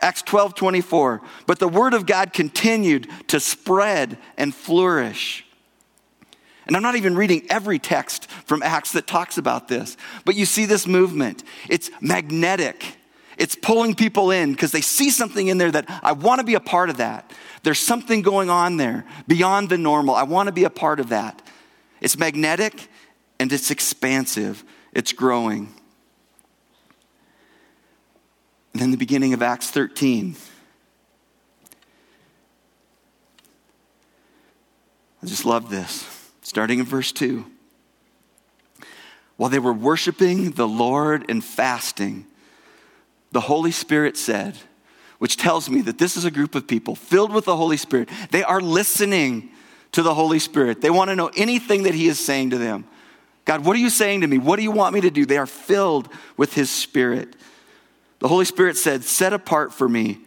Acts 0.00 0.22
12 0.22 0.54
24. 0.54 1.20
But 1.46 1.58
the 1.58 1.68
word 1.68 1.92
of 1.92 2.06
God 2.06 2.32
continued 2.32 3.08
to 3.28 3.40
spread 3.40 4.16
and 4.36 4.54
flourish. 4.54 5.44
And 6.66 6.76
I'm 6.76 6.82
not 6.82 6.96
even 6.96 7.16
reading 7.16 7.46
every 7.48 7.78
text 7.78 8.30
from 8.30 8.62
Acts 8.62 8.92
that 8.92 9.06
talks 9.06 9.38
about 9.38 9.68
this, 9.68 9.96
but 10.26 10.36
you 10.36 10.44
see 10.44 10.66
this 10.66 10.86
movement. 10.86 11.42
It's 11.68 11.90
magnetic. 12.00 12.84
It's 13.38 13.54
pulling 13.54 13.94
people 13.94 14.30
in 14.30 14.52
because 14.52 14.72
they 14.72 14.82
see 14.82 15.10
something 15.10 15.48
in 15.48 15.58
there 15.58 15.70
that 15.70 15.86
I 16.02 16.12
want 16.12 16.40
to 16.40 16.44
be 16.44 16.54
a 16.54 16.60
part 16.60 16.90
of 16.90 16.98
that. 16.98 17.32
There's 17.62 17.78
something 17.78 18.20
going 18.20 18.50
on 18.50 18.76
there 18.76 19.06
beyond 19.26 19.70
the 19.70 19.78
normal. 19.78 20.14
I 20.14 20.24
want 20.24 20.48
to 20.48 20.52
be 20.52 20.64
a 20.64 20.70
part 20.70 21.00
of 21.00 21.08
that. 21.08 21.40
It's 22.00 22.18
magnetic 22.18 22.88
and 23.40 23.52
it's 23.52 23.70
expansive, 23.70 24.62
it's 24.92 25.12
growing. 25.12 25.72
And 28.78 28.84
then 28.84 28.90
the 28.92 28.96
beginning 28.96 29.34
of 29.34 29.42
Acts 29.42 29.72
13. 29.72 30.36
I 35.20 35.26
just 35.26 35.44
love 35.44 35.68
this. 35.68 36.06
Starting 36.42 36.78
in 36.78 36.84
verse 36.84 37.10
2. 37.10 37.44
While 39.36 39.50
they 39.50 39.58
were 39.58 39.72
worshiping 39.72 40.52
the 40.52 40.68
Lord 40.68 41.28
and 41.28 41.42
fasting, 41.42 42.26
the 43.32 43.40
Holy 43.40 43.72
Spirit 43.72 44.16
said, 44.16 44.56
which 45.18 45.36
tells 45.36 45.68
me 45.68 45.80
that 45.80 45.98
this 45.98 46.16
is 46.16 46.24
a 46.24 46.30
group 46.30 46.54
of 46.54 46.68
people 46.68 46.94
filled 46.94 47.32
with 47.32 47.46
the 47.46 47.56
Holy 47.56 47.78
Spirit. 47.78 48.08
They 48.30 48.44
are 48.44 48.60
listening 48.60 49.50
to 49.90 50.04
the 50.04 50.14
Holy 50.14 50.38
Spirit. 50.38 50.82
They 50.82 50.90
want 50.90 51.10
to 51.10 51.16
know 51.16 51.32
anything 51.36 51.82
that 51.82 51.94
He 51.94 52.06
is 52.06 52.24
saying 52.24 52.50
to 52.50 52.58
them. 52.58 52.84
God, 53.44 53.64
what 53.64 53.74
are 53.74 53.80
you 53.80 53.90
saying 53.90 54.20
to 54.20 54.28
me? 54.28 54.38
What 54.38 54.54
do 54.54 54.62
you 54.62 54.70
want 54.70 54.94
me 54.94 55.00
to 55.00 55.10
do? 55.10 55.26
They 55.26 55.38
are 55.38 55.46
filled 55.46 56.08
with 56.36 56.54
His 56.54 56.70
Spirit. 56.70 57.34
The 58.18 58.28
Holy 58.28 58.44
Spirit 58.44 58.76
said, 58.76 59.04
Set 59.04 59.32
apart 59.32 59.72
for 59.72 59.88
me 59.88 60.18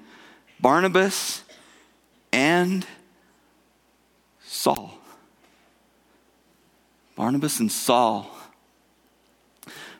Barnabas 0.59 1.43
and 2.31 2.85
Saul. 4.43 4.97
Barnabas 7.15 7.59
and 7.59 7.71
Saul 7.71 8.29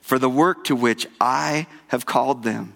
for 0.01 0.19
the 0.19 0.29
work 0.29 0.65
to 0.65 0.75
which 0.75 1.07
I 1.19 1.67
have 1.87 2.05
called 2.05 2.43
them. 2.43 2.73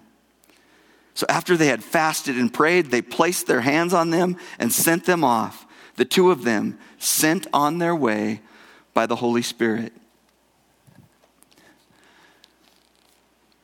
So 1.14 1.26
after 1.28 1.56
they 1.56 1.66
had 1.66 1.82
fasted 1.82 2.36
and 2.36 2.52
prayed, 2.52 2.86
they 2.86 3.02
placed 3.02 3.46
their 3.46 3.62
hands 3.62 3.92
on 3.92 4.10
them 4.10 4.36
and 4.58 4.72
sent 4.72 5.04
them 5.04 5.24
off. 5.24 5.66
The 5.96 6.04
two 6.04 6.30
of 6.30 6.44
them 6.44 6.78
sent 6.98 7.46
on 7.52 7.78
their 7.78 7.96
way 7.96 8.40
by 8.94 9.06
the 9.06 9.16
Holy 9.16 9.42
Spirit. 9.42 9.92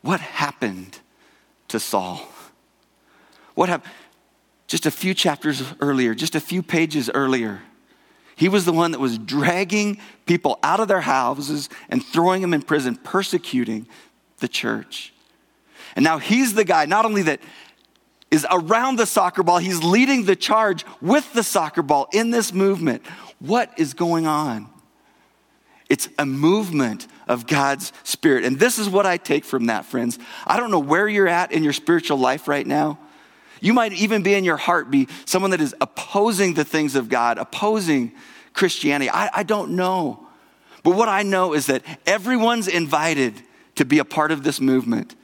What 0.01 0.19
happened 0.19 0.99
to 1.73 1.79
Saul? 1.79 2.21
What 3.55 3.67
happened? 3.67 3.91
Just 4.67 4.85
a 4.85 4.91
few 4.91 5.13
chapters 5.13 5.63
earlier, 5.79 6.13
just 6.15 6.35
a 6.35 6.39
few 6.39 6.63
pages 6.63 7.09
earlier, 7.13 7.61
he 8.35 8.47
was 8.47 8.65
the 8.65 8.71
one 8.71 8.91
that 8.91 8.99
was 8.99 9.17
dragging 9.17 9.99
people 10.25 10.59
out 10.63 10.79
of 10.79 10.87
their 10.87 11.01
houses 11.01 11.69
and 11.89 12.03
throwing 12.03 12.41
them 12.41 12.53
in 12.53 12.61
prison, 12.61 12.95
persecuting 12.95 13.87
the 14.37 14.47
church. 14.47 15.13
And 15.95 16.03
now 16.03 16.19
he's 16.19 16.53
the 16.53 16.63
guy, 16.63 16.85
not 16.85 17.05
only 17.05 17.23
that 17.23 17.39
is 18.31 18.45
around 18.51 18.97
the 18.97 19.05
soccer 19.05 19.43
ball, 19.43 19.57
he's 19.57 19.83
leading 19.83 20.25
the 20.25 20.35
charge 20.35 20.85
with 21.01 21.31
the 21.33 21.43
soccer 21.43 21.81
ball 21.81 22.07
in 22.13 22.29
this 22.29 22.53
movement. 22.53 23.03
What 23.39 23.71
is 23.77 23.93
going 23.93 24.25
on? 24.27 24.69
It's 25.89 26.09
a 26.17 26.25
movement 26.25 27.07
of 27.27 27.47
God's 27.47 27.93
Spirit. 28.03 28.43
And 28.43 28.59
this 28.59 28.79
is 28.79 28.89
what 28.89 29.05
I 29.05 29.17
take 29.17 29.45
from 29.45 29.67
that, 29.67 29.85
friends. 29.85 30.19
I 30.45 30.57
don't 30.57 30.71
know 30.71 30.79
where 30.79 31.07
you're 31.07 31.27
at 31.27 31.51
in 31.51 31.63
your 31.63 31.73
spiritual 31.73 32.17
life 32.17 32.47
right 32.47 32.65
now. 32.65 32.99
You 33.61 33.73
might 33.73 33.93
even 33.93 34.23
be 34.23 34.33
in 34.33 34.43
your 34.43 34.57
heart, 34.57 34.91
be 34.91 35.07
someone 35.25 35.51
that 35.51 35.61
is 35.61 35.73
opposing 35.79 36.53
the 36.53 36.65
things 36.65 36.95
of 36.95 37.07
God, 37.07 37.37
opposing 37.37 38.11
Christianity. 38.53 39.09
I, 39.09 39.29
I 39.33 39.43
don't 39.43 39.71
know. 39.71 40.27
But 40.83 40.95
what 40.97 41.07
I 41.07 41.23
know 41.23 41.53
is 41.53 41.67
that 41.67 41.81
everyone's 42.05 42.67
invited 42.67 43.41
to 43.75 43.85
be 43.85 43.99
a 43.99 44.05
part 44.05 44.31
of 44.31 44.43
this 44.43 44.59
movement. 44.59 45.15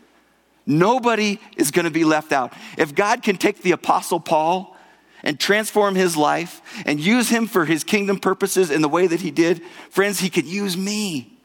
Nobody 0.65 1.39
is 1.57 1.71
going 1.71 1.85
to 1.85 1.91
be 1.91 2.05
left 2.05 2.31
out. 2.31 2.53
If 2.77 2.95
God 2.95 3.23
can 3.23 3.38
take 3.38 3.62
the 3.62 3.71
Apostle 3.71 4.19
Paul 4.19 4.77
and 5.23 5.39
transform 5.39 5.95
his 5.95 6.15
life 6.15 6.62
and 6.85 6.99
use 6.99 7.27
him 7.29 7.47
for 7.47 7.65
his 7.65 7.83
kingdom 7.83 8.19
purposes 8.19 8.71
in 8.71 8.81
the 8.81 8.88
way 8.88 9.07
that 9.07 9.19
he 9.19 9.31
did, 9.31 9.62
friends, 9.89 10.19
he 10.19 10.29
can 10.29 10.47
use 10.47 10.77
me. 10.77 11.38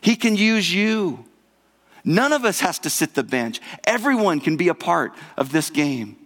He 0.00 0.16
can 0.16 0.36
use 0.36 0.72
you. 0.72 1.24
None 2.04 2.32
of 2.32 2.44
us 2.44 2.60
has 2.60 2.78
to 2.80 2.90
sit 2.90 3.14
the 3.14 3.22
bench. 3.22 3.60
Everyone 3.84 4.40
can 4.40 4.56
be 4.56 4.68
a 4.68 4.74
part 4.74 5.12
of 5.36 5.52
this 5.52 5.70
game 5.70 6.16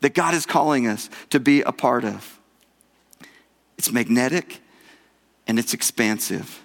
that 0.00 0.14
God 0.14 0.34
is 0.34 0.46
calling 0.46 0.86
us 0.86 1.08
to 1.30 1.38
be 1.38 1.62
a 1.62 1.72
part 1.72 2.04
of. 2.04 2.40
It's 3.78 3.92
magnetic 3.92 4.60
and 5.46 5.58
it's 5.58 5.74
expansive. 5.74 6.60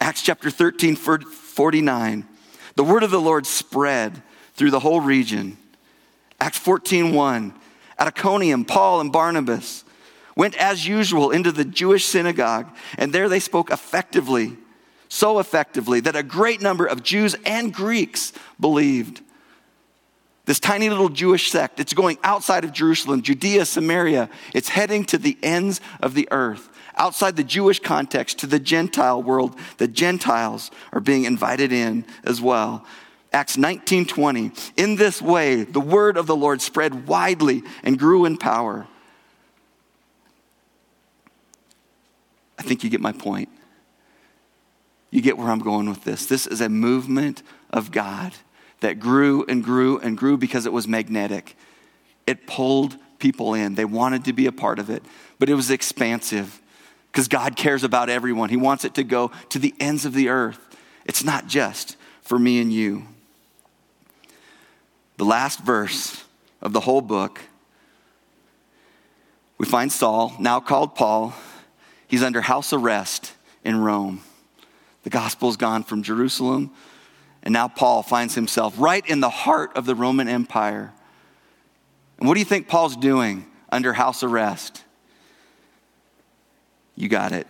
Acts 0.00 0.22
chapter 0.22 0.50
13, 0.50 0.96
49. 0.96 2.28
The 2.74 2.84
word 2.84 3.02
of 3.02 3.10
the 3.10 3.20
Lord 3.20 3.46
spread 3.46 4.22
through 4.54 4.70
the 4.70 4.80
whole 4.80 5.00
region. 5.00 5.56
Acts 6.40 6.58
14:1. 6.58 7.54
At 7.98 8.08
Iconium, 8.08 8.66
Paul 8.66 9.00
and 9.00 9.10
Barnabas 9.10 9.84
went 10.36 10.54
as 10.56 10.86
usual 10.86 11.30
into 11.30 11.50
the 11.50 11.64
Jewish 11.64 12.04
synagogue, 12.04 12.66
and 12.98 13.12
there 13.12 13.28
they 13.28 13.40
spoke 13.40 13.70
effectively, 13.70 14.58
so 15.08 15.38
effectively 15.38 16.00
that 16.00 16.16
a 16.16 16.22
great 16.22 16.60
number 16.60 16.86
of 16.86 17.02
Jews 17.02 17.36
and 17.44 17.72
Greeks 17.72 18.32
believed. 18.58 19.22
This 20.44 20.60
tiny 20.60 20.88
little 20.88 21.08
Jewish 21.08 21.50
sect, 21.50 21.80
it's 21.80 21.92
going 21.92 22.18
outside 22.22 22.64
of 22.64 22.72
Jerusalem, 22.72 23.22
Judea, 23.22 23.64
Samaria. 23.64 24.30
It's 24.54 24.68
heading 24.68 25.04
to 25.06 25.18
the 25.18 25.36
ends 25.42 25.80
of 26.00 26.14
the 26.14 26.28
earth 26.30 26.70
outside 26.96 27.36
the 27.36 27.44
Jewish 27.44 27.80
context 27.80 28.38
to 28.38 28.46
the 28.46 28.58
Gentile 28.58 29.22
world. 29.22 29.58
The 29.78 29.88
Gentiles 29.88 30.70
are 30.92 31.00
being 31.00 31.24
invited 31.24 31.72
in 31.72 32.04
as 32.24 32.40
well. 32.40 32.86
Acts 33.32 33.56
19:20. 33.56 34.52
In 34.76 34.96
this 34.96 35.20
way, 35.20 35.64
the 35.64 35.80
word 35.80 36.16
of 36.16 36.26
the 36.26 36.36
Lord 36.36 36.62
spread 36.62 37.06
widely 37.06 37.62
and 37.82 37.98
grew 37.98 38.24
in 38.24 38.38
power. 38.38 38.86
I 42.58 42.62
think 42.62 42.82
you 42.82 42.88
get 42.88 43.00
my 43.00 43.12
point. 43.12 43.50
You 45.16 45.22
get 45.22 45.38
where 45.38 45.48
I'm 45.48 45.60
going 45.60 45.88
with 45.88 46.04
this. 46.04 46.26
This 46.26 46.46
is 46.46 46.60
a 46.60 46.68
movement 46.68 47.42
of 47.70 47.90
God 47.90 48.34
that 48.80 49.00
grew 49.00 49.46
and 49.48 49.64
grew 49.64 49.98
and 49.98 50.14
grew 50.14 50.36
because 50.36 50.66
it 50.66 50.74
was 50.74 50.86
magnetic. 50.86 51.56
It 52.26 52.46
pulled 52.46 52.98
people 53.18 53.54
in. 53.54 53.76
They 53.76 53.86
wanted 53.86 54.26
to 54.26 54.34
be 54.34 54.44
a 54.44 54.52
part 54.52 54.78
of 54.78 54.90
it, 54.90 55.02
but 55.38 55.48
it 55.48 55.54
was 55.54 55.70
expansive 55.70 56.60
because 57.10 57.28
God 57.28 57.56
cares 57.56 57.82
about 57.82 58.10
everyone. 58.10 58.50
He 58.50 58.58
wants 58.58 58.84
it 58.84 58.92
to 58.96 59.04
go 59.04 59.30
to 59.48 59.58
the 59.58 59.72
ends 59.80 60.04
of 60.04 60.12
the 60.12 60.28
earth. 60.28 60.58
It's 61.06 61.24
not 61.24 61.46
just 61.46 61.96
for 62.20 62.38
me 62.38 62.60
and 62.60 62.70
you. 62.70 63.04
The 65.16 65.24
last 65.24 65.60
verse 65.60 66.24
of 66.60 66.74
the 66.74 66.80
whole 66.80 67.00
book, 67.00 67.40
we 69.56 69.64
find 69.64 69.90
Saul, 69.90 70.34
now 70.38 70.60
called 70.60 70.94
Paul. 70.94 71.32
He's 72.06 72.22
under 72.22 72.42
house 72.42 72.74
arrest 72.74 73.32
in 73.64 73.78
Rome. 73.78 74.20
The 75.06 75.10
gospel's 75.10 75.56
gone 75.56 75.84
from 75.84 76.02
Jerusalem, 76.02 76.72
and 77.44 77.52
now 77.52 77.68
Paul 77.68 78.02
finds 78.02 78.34
himself 78.34 78.74
right 78.76 79.08
in 79.08 79.20
the 79.20 79.30
heart 79.30 79.76
of 79.76 79.86
the 79.86 79.94
Roman 79.94 80.26
Empire. 80.26 80.92
And 82.18 82.26
what 82.26 82.34
do 82.34 82.40
you 82.40 82.44
think 82.44 82.66
Paul's 82.66 82.96
doing 82.96 83.46
under 83.70 83.92
house 83.92 84.24
arrest? 84.24 84.82
You 86.96 87.08
got 87.08 87.30
it. 87.30 87.46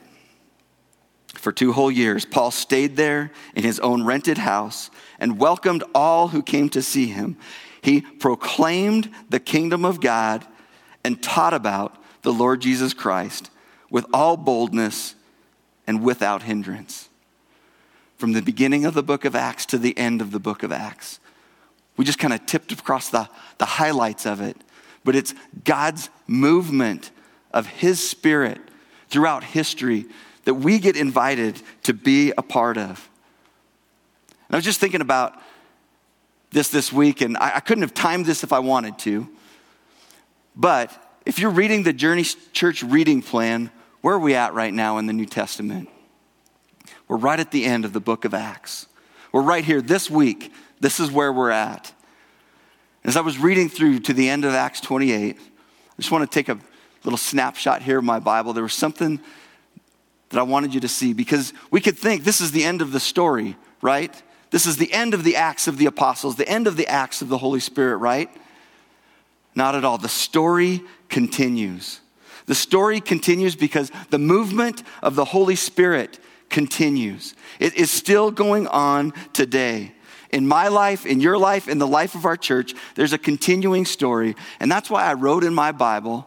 For 1.29 1.51
two 1.51 1.73
whole 1.73 1.90
years, 1.90 2.27
Paul 2.27 2.51
stayed 2.51 2.97
there 2.97 3.33
in 3.55 3.64
his 3.64 3.81
own 3.81 4.05
rented 4.05 4.37
house 4.37 4.90
and 5.19 5.38
welcomed 5.38 5.83
all 5.95 6.29
who 6.29 6.42
came 6.42 6.69
to 6.69 6.83
see 6.83 7.07
him. 7.07 7.38
He 7.81 8.03
proclaimed 8.03 9.11
the 9.31 9.40
kingdom 9.40 9.87
of 9.87 10.03
God 10.03 10.47
and 11.03 11.23
taught 11.23 11.55
about 11.55 11.97
the 12.21 12.35
Lord 12.35 12.61
Jesus 12.61 12.92
Christ 12.92 13.51
with 13.88 14.05
all 14.12 14.37
boldness 14.37 15.14
and 15.87 16.03
without 16.03 16.42
hindrance. 16.42 17.09
From 18.16 18.33
the 18.33 18.42
beginning 18.42 18.85
of 18.85 18.94
the 18.94 19.02
book 19.02 19.24
of 19.24 19.35
Acts 19.35 19.66
to 19.66 19.79
the 19.79 19.96
end 19.98 20.20
of 20.20 20.31
the 20.31 20.40
book 20.40 20.62
of 20.62 20.72
Acts. 20.72 21.20
We 21.96 22.05
just 22.05 22.18
kind 22.18 22.33
of 22.33 22.44
tipped 22.46 22.72
across 22.72 23.11
the, 23.11 23.29
the 23.59 23.64
highlights 23.64 24.26
of 24.26 24.40
it, 24.40 24.57
but 25.05 25.16
it's 25.16 25.35
God's 25.64 26.11
movement 26.26 27.11
of 27.52 27.66
His 27.66 28.07
Spirit 28.07 28.61
throughout 29.09 29.44
history 29.44 30.07
that 30.44 30.55
we 30.55 30.79
get 30.79 30.96
invited 30.96 31.61
to 31.85 31.92
be 31.92 32.33
a 32.37 32.42
part 32.42 32.76
of. 32.76 33.09
And 34.48 34.55
I 34.55 34.57
was 34.57 34.64
just 34.64 34.81
thinking 34.81 35.00
about 35.00 35.40
this 36.50 36.68
this 36.68 36.92
week, 36.92 37.20
and 37.20 37.37
I, 37.37 37.57
I 37.57 37.61
couldn't 37.61 37.83
have 37.83 37.94
timed 37.94 38.26
this 38.26 38.44
if 38.44 38.52
I 38.52 38.61
wanted 38.61 38.98
to. 39.00 39.29
But 40.55 40.92
if 41.26 41.38
you're 41.38 41.50
reading 41.50 41.83
the 41.83 41.92
Journey 41.92 42.24
Church 42.52 42.83
reading 42.83 43.22
plan, 43.22 43.70
where 44.00 44.14
are 44.14 44.18
we 44.18 44.35
at 44.35 44.55
right 44.55 44.72
now 44.72 44.98
in 44.98 45.07
the 45.07 45.12
New 45.12 45.26
Testament? 45.26 45.88
We're 47.09 47.16
right 47.16 47.38
at 47.38 47.51
the 47.51 47.64
end 47.64 47.85
of 47.85 47.92
the 47.92 48.01
book 48.01 48.25
of 48.25 48.35
Acts. 48.35 48.87
We're 49.33 49.42
right 49.42 49.64
here 49.64 49.81
this 49.81 50.11
week. 50.11 50.53
This 50.81 51.01
is 51.01 51.11
where 51.11 51.33
we're 51.33 51.51
at. 51.51 51.92
As 53.05 53.16
I 53.16 53.21
was 53.21 53.38
reading 53.38 53.69
through 53.69 54.01
to 54.01 54.12
the 54.12 54.29
end 54.29 54.45
of 54.45 54.53
Acts 54.53 54.81
28, 54.81 55.37
I 55.38 55.42
just 55.97 56.11
want 56.11 56.31
to 56.31 56.35
take 56.35 56.49
a 56.49 56.59
little 57.05 57.19
snapshot 57.19 57.83
here 57.83 57.99
of 57.99 58.05
my 58.05 58.19
Bible. 58.19 58.53
There 58.53 58.64
was 58.64 58.75
something 58.75 59.21
that 60.31 60.38
I 60.38 60.42
wanted 60.42 60.75
you 60.75 60.81
to 60.81 60.88
see 60.88 61.12
because 61.12 61.53
we 61.71 61.81
could 61.81 61.97
think 61.97 62.25
this 62.25 62.40
is 62.40 62.51
the 62.51 62.64
end 62.64 62.83
of 62.83 62.90
the 62.90 62.99
story, 62.99 63.57
right? 63.81 64.21
This 64.51 64.66
is 64.66 64.77
the 64.77 64.92
end 64.92 65.14
of 65.14 65.23
the 65.23 65.37
Acts 65.37 65.69
of 65.69 65.79
the 65.79 65.87
Apostles, 65.87 66.37
the 66.37 66.49
end 66.49 66.66
of 66.66 66.77
the 66.77 66.88
Acts 66.88 67.23
of 67.23 67.29
the 67.29 67.38
Holy 67.38 67.61
Spirit, 67.61 67.99
right? 67.99 68.29
Not 69.55 69.75
at 69.75 69.85
all. 69.85 69.99
The 69.99 70.09
story 70.09 70.83
continues. 71.09 72.01
The 72.47 72.55
story 72.55 73.01
continues 73.01 73.57
because 73.57 73.90
the 74.11 74.19
movement 74.19 74.83
of 75.03 75.14
the 75.14 75.25
Holy 75.25 75.57
Spirit 75.57 76.19
continues. 76.51 77.35
It 77.59 77.75
is 77.75 77.91
still 77.91 78.31
going 78.31 78.67
on 78.67 79.13
today. 79.33 79.93
In 80.31 80.47
my 80.47 80.69
life, 80.69 81.07
in 81.07 81.21
your 81.21 81.39
life, 81.39 81.69
in 81.69 81.79
the 81.79 81.87
life 81.87 82.15
of 82.15 82.25
our 82.25 82.37
church, 82.37 82.75
there's 82.95 83.13
a 83.13 83.19
continuing 83.19 83.85
story. 83.85 84.35
And 84.61 84.71
that's 84.71 84.91
why 84.91 85.05
I 85.05 85.15
wrote 85.15 85.45
in 85.45 85.55
my 85.55 85.73
Bible, 85.73 86.27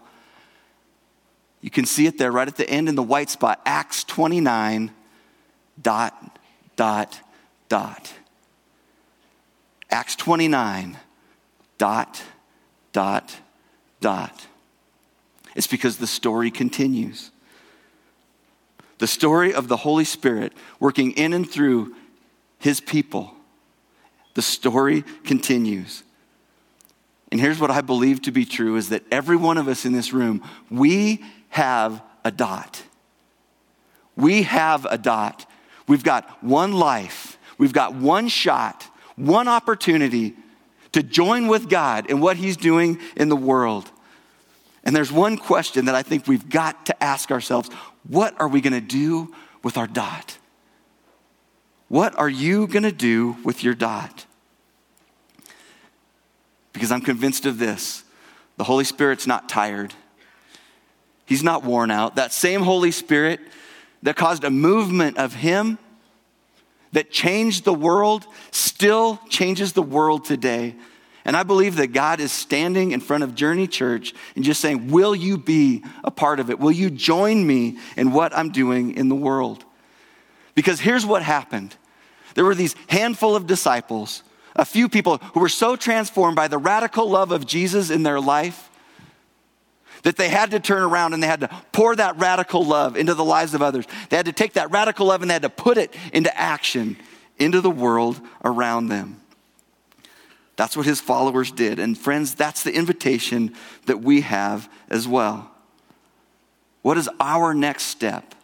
you 1.61 1.69
can 1.69 1.85
see 1.85 2.07
it 2.07 2.17
there 2.17 2.31
right 2.31 2.47
at 2.47 2.55
the 2.55 2.69
end 2.69 2.87
in 2.87 2.95
the 2.95 3.03
white 3.03 3.29
spot, 3.29 3.61
Acts 3.65 4.03
29, 4.05 4.91
dot, 5.81 6.39
dot, 6.75 7.19
dot. 7.67 8.13
Acts 9.91 10.15
29, 10.15 10.97
dot, 11.77 12.23
dot, 12.93 13.35
dot. 13.99 14.47
It's 15.55 15.67
because 15.67 15.97
the 15.97 16.07
story 16.07 16.51
continues. 16.51 17.31
The 18.99 19.07
story 19.07 19.53
of 19.53 19.67
the 19.67 19.77
Holy 19.77 20.03
Spirit 20.03 20.53
working 20.79 21.11
in 21.11 21.33
and 21.33 21.49
through 21.49 21.95
his 22.59 22.79
people. 22.79 23.33
The 24.35 24.41
story 24.41 25.03
continues. 25.23 26.03
And 27.31 27.39
here's 27.39 27.59
what 27.59 27.71
I 27.71 27.81
believe 27.81 28.21
to 28.23 28.31
be 28.31 28.45
true 28.45 28.75
is 28.75 28.89
that 28.89 29.03
every 29.11 29.35
one 29.35 29.57
of 29.57 29.67
us 29.67 29.85
in 29.85 29.93
this 29.93 30.13
room, 30.13 30.43
we 30.69 31.23
have 31.49 32.01
a 32.23 32.31
dot. 32.31 32.83
We 34.15 34.43
have 34.43 34.85
a 34.85 34.97
dot. 34.97 35.49
We've 35.87 36.03
got 36.03 36.43
one 36.43 36.73
life. 36.73 37.37
We've 37.57 37.73
got 37.73 37.95
one 37.95 38.27
shot, 38.27 38.87
one 39.15 39.47
opportunity 39.47 40.35
to 40.91 41.03
join 41.03 41.47
with 41.47 41.69
God 41.69 42.09
in 42.09 42.19
what 42.19 42.37
He's 42.37 42.57
doing 42.57 42.99
in 43.15 43.29
the 43.29 43.35
world. 43.35 43.91
And 44.83 44.95
there's 44.95 45.11
one 45.11 45.37
question 45.37 45.85
that 45.85 45.95
I 45.95 46.03
think 46.03 46.27
we've 46.27 46.49
got 46.49 46.87
to 46.87 47.03
ask 47.03 47.31
ourselves 47.31 47.69
what 48.07 48.39
are 48.39 48.47
we 48.47 48.61
going 48.61 48.73
to 48.73 48.81
do 48.81 49.33
with 49.63 49.77
our 49.77 49.87
dot? 49.87 50.37
What 51.87 52.17
are 52.17 52.29
you 52.29 52.67
going 52.67 52.83
to 52.83 52.91
do 52.91 53.37
with 53.43 53.63
your 53.63 53.73
dot? 53.73 54.25
Because 56.73 56.91
I'm 56.91 57.01
convinced 57.01 57.45
of 57.45 57.57
this 57.57 58.03
the 58.57 58.63
Holy 58.65 58.83
Spirit's 58.83 59.25
not 59.25 59.49
tired, 59.49 59.93
He's 61.25 61.43
not 61.43 61.63
worn 61.63 61.91
out. 61.91 62.15
That 62.15 62.33
same 62.33 62.61
Holy 62.61 62.91
Spirit 62.91 63.39
that 64.01 64.15
caused 64.15 64.43
a 64.43 64.49
movement 64.49 65.17
of 65.17 65.35
Him 65.35 65.77
that 66.91 67.11
changed 67.11 67.65
the 67.65 67.73
world 67.73 68.25
still 68.51 69.19
changes 69.29 69.73
the 69.73 69.83
world 69.83 70.25
today. 70.25 70.75
And 71.29 71.37
I 71.37 71.43
believe 71.43 71.75
that 71.75 71.93
God 71.93 72.19
is 72.19 72.31
standing 72.31 72.91
in 72.91 73.01
front 73.01 73.23
of 73.23 73.35
Journey 73.35 73.67
Church 73.67 74.15
and 74.35 74.43
just 74.43 74.59
saying, 74.59 74.87
Will 74.87 75.13
you 75.13 75.37
be 75.37 75.83
a 76.03 76.09
part 76.09 76.39
of 76.39 76.49
it? 76.49 76.57
Will 76.57 76.71
you 76.71 76.89
join 76.89 77.45
me 77.45 77.77
in 77.95 78.13
what 78.13 78.35
I'm 78.35 78.49
doing 78.49 78.95
in 78.95 79.09
the 79.09 79.15
world? 79.15 79.63
Because 80.55 80.79
here's 80.79 81.05
what 81.05 81.21
happened 81.21 81.75
there 82.33 82.43
were 82.43 82.55
these 82.55 82.75
handful 82.87 83.35
of 83.35 83.45
disciples, 83.45 84.23
a 84.55 84.65
few 84.65 84.89
people 84.89 85.17
who 85.35 85.39
were 85.39 85.49
so 85.49 85.75
transformed 85.75 86.35
by 86.35 86.47
the 86.47 86.57
radical 86.57 87.07
love 87.07 87.31
of 87.31 87.45
Jesus 87.45 87.91
in 87.91 88.01
their 88.01 88.19
life 88.19 88.67
that 90.01 90.15
they 90.15 90.29
had 90.29 90.49
to 90.49 90.59
turn 90.59 90.81
around 90.81 91.13
and 91.13 91.21
they 91.21 91.27
had 91.27 91.41
to 91.41 91.49
pour 91.71 91.95
that 91.95 92.17
radical 92.17 92.65
love 92.65 92.97
into 92.97 93.13
the 93.13 93.23
lives 93.23 93.53
of 93.53 93.61
others. 93.61 93.85
They 94.09 94.17
had 94.17 94.25
to 94.25 94.33
take 94.33 94.53
that 94.53 94.71
radical 94.71 95.05
love 95.05 95.21
and 95.21 95.29
they 95.29 95.35
had 95.35 95.43
to 95.43 95.49
put 95.51 95.77
it 95.77 95.93
into 96.11 96.35
action 96.35 96.97
into 97.37 97.61
the 97.61 97.69
world 97.69 98.19
around 98.43 98.87
them. 98.87 99.21
That's 100.59 100.75
what 100.75 100.85
his 100.85 100.99
followers 100.99 101.53
did. 101.53 101.79
And 101.79 101.97
friends, 101.97 102.35
that's 102.35 102.63
the 102.63 102.75
invitation 102.75 103.55
that 103.85 104.01
we 104.01 104.19
have 104.19 104.69
as 104.89 105.07
well. 105.07 105.49
What 106.81 106.97
is 106.97 107.09
our 107.17 107.53
next 107.53 107.83
step? 107.83 108.35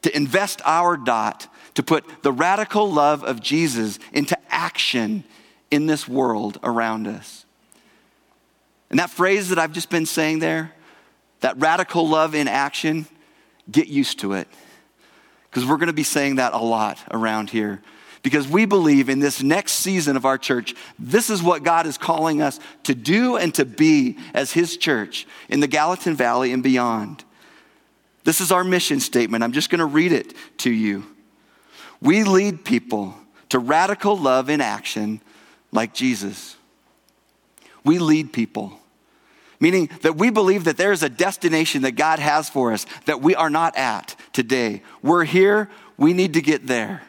To 0.00 0.16
invest 0.16 0.62
our 0.64 0.96
dot, 0.96 1.46
to 1.74 1.82
put 1.82 2.22
the 2.22 2.32
radical 2.32 2.90
love 2.90 3.22
of 3.22 3.42
Jesus 3.42 3.98
into 4.14 4.38
action 4.48 5.24
in 5.70 5.84
this 5.84 6.08
world 6.08 6.58
around 6.62 7.06
us. 7.06 7.44
And 8.88 8.98
that 8.98 9.10
phrase 9.10 9.50
that 9.50 9.58
I've 9.58 9.72
just 9.72 9.90
been 9.90 10.06
saying 10.06 10.38
there, 10.38 10.72
that 11.40 11.60
radical 11.60 12.08
love 12.08 12.34
in 12.34 12.48
action, 12.48 13.06
get 13.70 13.88
used 13.88 14.20
to 14.20 14.32
it. 14.32 14.48
Because 15.50 15.66
we're 15.66 15.76
going 15.76 15.88
to 15.88 15.92
be 15.92 16.02
saying 16.02 16.36
that 16.36 16.54
a 16.54 16.58
lot 16.58 16.98
around 17.10 17.50
here 17.50 17.82
because 18.22 18.48
we 18.48 18.64
believe 18.64 19.08
in 19.08 19.20
this 19.20 19.42
next 19.42 19.72
season 19.72 20.16
of 20.16 20.24
our 20.24 20.38
church, 20.38 20.74
this 20.98 21.30
is 21.30 21.42
what 21.42 21.62
God 21.62 21.86
is 21.86 21.98
calling 21.98 22.42
us 22.42 22.58
to 22.84 22.94
do 22.94 23.36
and 23.36 23.54
to 23.54 23.64
be 23.64 24.18
as 24.34 24.52
His 24.52 24.76
church 24.76 25.26
in 25.48 25.60
the 25.60 25.66
Gallatin 25.66 26.14
Valley 26.14 26.52
and 26.52 26.62
beyond. 26.62 27.24
This 28.24 28.40
is 28.40 28.52
our 28.52 28.64
mission 28.64 29.00
statement. 29.00 29.42
I'm 29.44 29.52
just 29.52 29.70
going 29.70 29.78
to 29.78 29.86
read 29.86 30.12
it 30.12 30.34
to 30.58 30.70
you. 30.70 31.06
We 32.00 32.24
lead 32.24 32.64
people 32.64 33.14
to 33.48 33.58
radical 33.58 34.16
love 34.16 34.50
in 34.50 34.60
action 34.60 35.20
like 35.72 35.94
Jesus. 35.94 36.56
We 37.84 37.98
lead 37.98 38.32
people, 38.32 38.78
meaning 39.60 39.88
that 40.02 40.16
we 40.16 40.30
believe 40.30 40.64
that 40.64 40.76
there 40.76 40.92
is 40.92 41.02
a 41.02 41.08
destination 41.08 41.82
that 41.82 41.92
God 41.92 42.18
has 42.18 42.50
for 42.50 42.72
us 42.72 42.84
that 43.06 43.22
we 43.22 43.34
are 43.34 43.50
not 43.50 43.76
at 43.76 44.14
today. 44.32 44.82
We're 45.02 45.24
here, 45.24 45.70
we 45.96 46.12
need 46.12 46.34
to 46.34 46.42
get 46.42 46.66
there. 46.66 47.02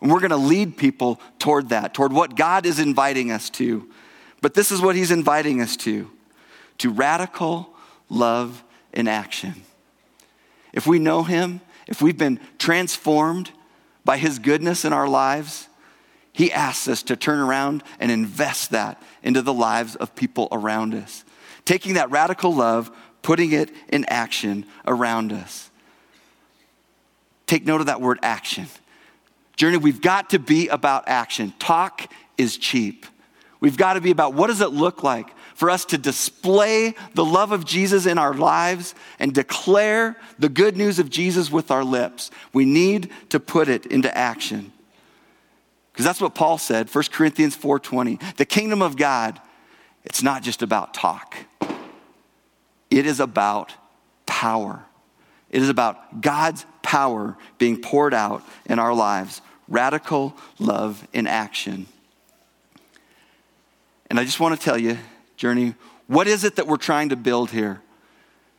And 0.00 0.10
we're 0.10 0.20
going 0.20 0.30
to 0.30 0.36
lead 0.36 0.76
people 0.76 1.20
toward 1.38 1.70
that, 1.70 1.94
toward 1.94 2.12
what 2.12 2.36
God 2.36 2.64
is 2.66 2.78
inviting 2.78 3.30
us 3.30 3.50
to. 3.50 3.88
But 4.40 4.54
this 4.54 4.72
is 4.72 4.80
what 4.80 4.96
He's 4.96 5.10
inviting 5.10 5.60
us 5.60 5.76
to 5.78 6.10
to 6.78 6.90
radical 6.90 7.74
love 8.08 8.64
in 8.92 9.06
action. 9.06 9.54
If 10.72 10.86
we 10.86 10.98
know 10.98 11.22
Him, 11.22 11.60
if 11.86 12.00
we've 12.00 12.16
been 12.16 12.40
transformed 12.58 13.50
by 14.04 14.16
His 14.16 14.38
goodness 14.38 14.86
in 14.86 14.92
our 14.92 15.08
lives, 15.08 15.68
He 16.32 16.50
asks 16.50 16.88
us 16.88 17.02
to 17.04 17.16
turn 17.16 17.38
around 17.38 17.82
and 17.98 18.10
invest 18.10 18.70
that 18.70 19.02
into 19.22 19.42
the 19.42 19.52
lives 19.52 19.94
of 19.94 20.14
people 20.14 20.48
around 20.50 20.94
us. 20.94 21.24
Taking 21.66 21.94
that 21.94 22.10
radical 22.10 22.54
love, 22.54 22.90
putting 23.20 23.52
it 23.52 23.70
in 23.90 24.06
action 24.06 24.64
around 24.86 25.32
us. 25.32 25.70
Take 27.46 27.66
note 27.66 27.80
of 27.80 27.88
that 27.88 28.00
word 28.00 28.18
action. 28.22 28.68
Journey, 29.60 29.76
we've 29.76 30.00
got 30.00 30.30
to 30.30 30.38
be 30.38 30.68
about 30.68 31.06
action. 31.06 31.52
Talk 31.58 32.10
is 32.38 32.56
cheap. 32.56 33.04
We've 33.60 33.76
got 33.76 33.92
to 33.92 34.00
be 34.00 34.10
about 34.10 34.32
what 34.32 34.46
does 34.46 34.62
it 34.62 34.70
look 34.70 35.02
like 35.02 35.36
for 35.54 35.68
us 35.68 35.84
to 35.84 35.98
display 35.98 36.94
the 37.12 37.26
love 37.26 37.52
of 37.52 37.66
Jesus 37.66 38.06
in 38.06 38.16
our 38.16 38.32
lives 38.32 38.94
and 39.18 39.34
declare 39.34 40.16
the 40.38 40.48
good 40.48 40.78
news 40.78 40.98
of 40.98 41.10
Jesus 41.10 41.50
with 41.50 41.70
our 41.70 41.84
lips. 41.84 42.30
We 42.54 42.64
need 42.64 43.10
to 43.28 43.38
put 43.38 43.68
it 43.68 43.84
into 43.84 44.16
action. 44.16 44.72
Because 45.92 46.06
that's 46.06 46.22
what 46.22 46.34
Paul 46.34 46.56
said, 46.56 46.88
1 46.88 47.12
Corinthians 47.12 47.54
4:20. 47.54 48.18
The 48.38 48.46
kingdom 48.46 48.80
of 48.80 48.96
God, 48.96 49.42
it's 50.04 50.22
not 50.22 50.42
just 50.42 50.62
about 50.62 50.94
talk. 50.94 51.36
It 52.90 53.04
is 53.04 53.20
about 53.20 53.74
power. 54.24 54.86
It 55.50 55.60
is 55.60 55.68
about 55.68 56.22
God's 56.22 56.64
power 56.80 57.36
being 57.58 57.82
poured 57.82 58.14
out 58.14 58.42
in 58.64 58.78
our 58.78 58.94
lives 58.94 59.42
radical 59.70 60.36
love 60.58 61.06
in 61.12 61.26
action. 61.26 61.86
And 64.10 64.18
I 64.18 64.24
just 64.24 64.40
want 64.40 64.58
to 64.58 64.62
tell 64.62 64.76
you, 64.76 64.98
Journey, 65.36 65.74
what 66.08 66.26
is 66.26 66.44
it 66.44 66.56
that 66.56 66.66
we're 66.66 66.76
trying 66.76 67.10
to 67.10 67.16
build 67.16 67.50
here? 67.50 67.80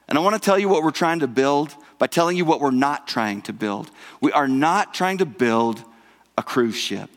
And 0.08 0.18
I 0.18 0.22
want 0.22 0.36
to 0.36 0.42
tell 0.42 0.58
you 0.58 0.70
what 0.70 0.84
we're 0.84 0.92
trying 0.92 1.20
to 1.20 1.28
build 1.28 1.76
by 2.00 2.08
telling 2.08 2.38
you 2.38 2.46
what 2.46 2.60
we're 2.60 2.72
not 2.72 3.08
trying 3.08 3.42
to 3.44 3.54
build. 3.54 3.92
We 4.22 4.32
are 4.32 4.48
not 4.48 4.94
trying 4.94 5.20
to 5.20 5.26
build 5.26 5.84
a 6.38 6.44
cruise 6.44 6.76
ship. 6.76 7.10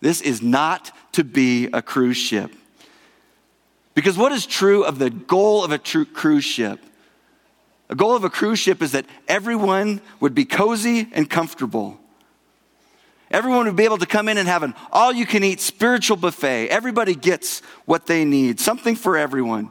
This 0.00 0.20
is 0.20 0.40
not 0.40 0.92
to 1.12 1.24
be 1.24 1.66
a 1.72 1.82
cruise 1.82 2.16
ship. 2.16 2.52
Because 3.94 4.16
what 4.16 4.30
is 4.30 4.46
true 4.46 4.84
of 4.84 4.98
the 4.98 5.10
goal 5.10 5.64
of 5.64 5.72
a 5.72 5.78
cruise 5.78 6.44
ship? 6.44 6.80
The 7.88 7.94
goal 7.94 8.14
of 8.14 8.24
a 8.24 8.30
cruise 8.30 8.58
ship 8.58 8.82
is 8.82 8.92
that 8.92 9.06
everyone 9.26 10.00
would 10.20 10.34
be 10.34 10.44
cozy 10.44 11.08
and 11.12 11.28
comfortable. 11.28 11.98
Everyone 13.30 13.66
would 13.66 13.76
be 13.76 13.84
able 13.84 13.98
to 13.98 14.06
come 14.06 14.28
in 14.28 14.38
and 14.38 14.46
have 14.46 14.62
an 14.62 14.74
all 14.92 15.12
you 15.12 15.26
can 15.26 15.42
eat 15.42 15.60
spiritual 15.60 16.16
buffet. 16.16 16.68
Everybody 16.68 17.14
gets 17.14 17.60
what 17.84 18.06
they 18.06 18.24
need, 18.24 18.60
something 18.60 18.94
for 18.94 19.16
everyone. 19.16 19.70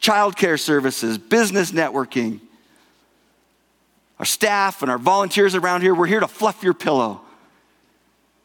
Childcare 0.00 0.58
services, 0.58 1.18
business 1.18 1.70
networking. 1.72 2.40
Our 4.18 4.24
staff 4.24 4.82
and 4.82 4.90
our 4.90 4.98
volunteers 4.98 5.54
around 5.54 5.82
here, 5.82 5.94
we're 5.94 6.06
here 6.06 6.20
to 6.20 6.28
fluff 6.28 6.62
your 6.62 6.74
pillow, 6.74 7.20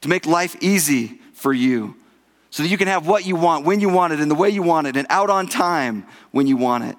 to 0.01 0.09
make 0.09 0.25
life 0.25 0.55
easy 0.61 1.19
for 1.33 1.53
you, 1.53 1.95
so 2.49 2.63
that 2.63 2.69
you 2.69 2.77
can 2.77 2.87
have 2.87 3.07
what 3.07 3.25
you 3.25 3.35
want, 3.35 3.65
when 3.65 3.79
you 3.79 3.89
want 3.89 4.13
it, 4.13 4.19
and 4.19 4.29
the 4.29 4.35
way 4.35 4.49
you 4.49 4.63
want 4.63 4.87
it, 4.87 4.97
and 4.97 5.05
out 5.09 5.29
on 5.29 5.47
time 5.47 6.05
when 6.31 6.47
you 6.47 6.57
want 6.57 6.83
it. 6.83 6.97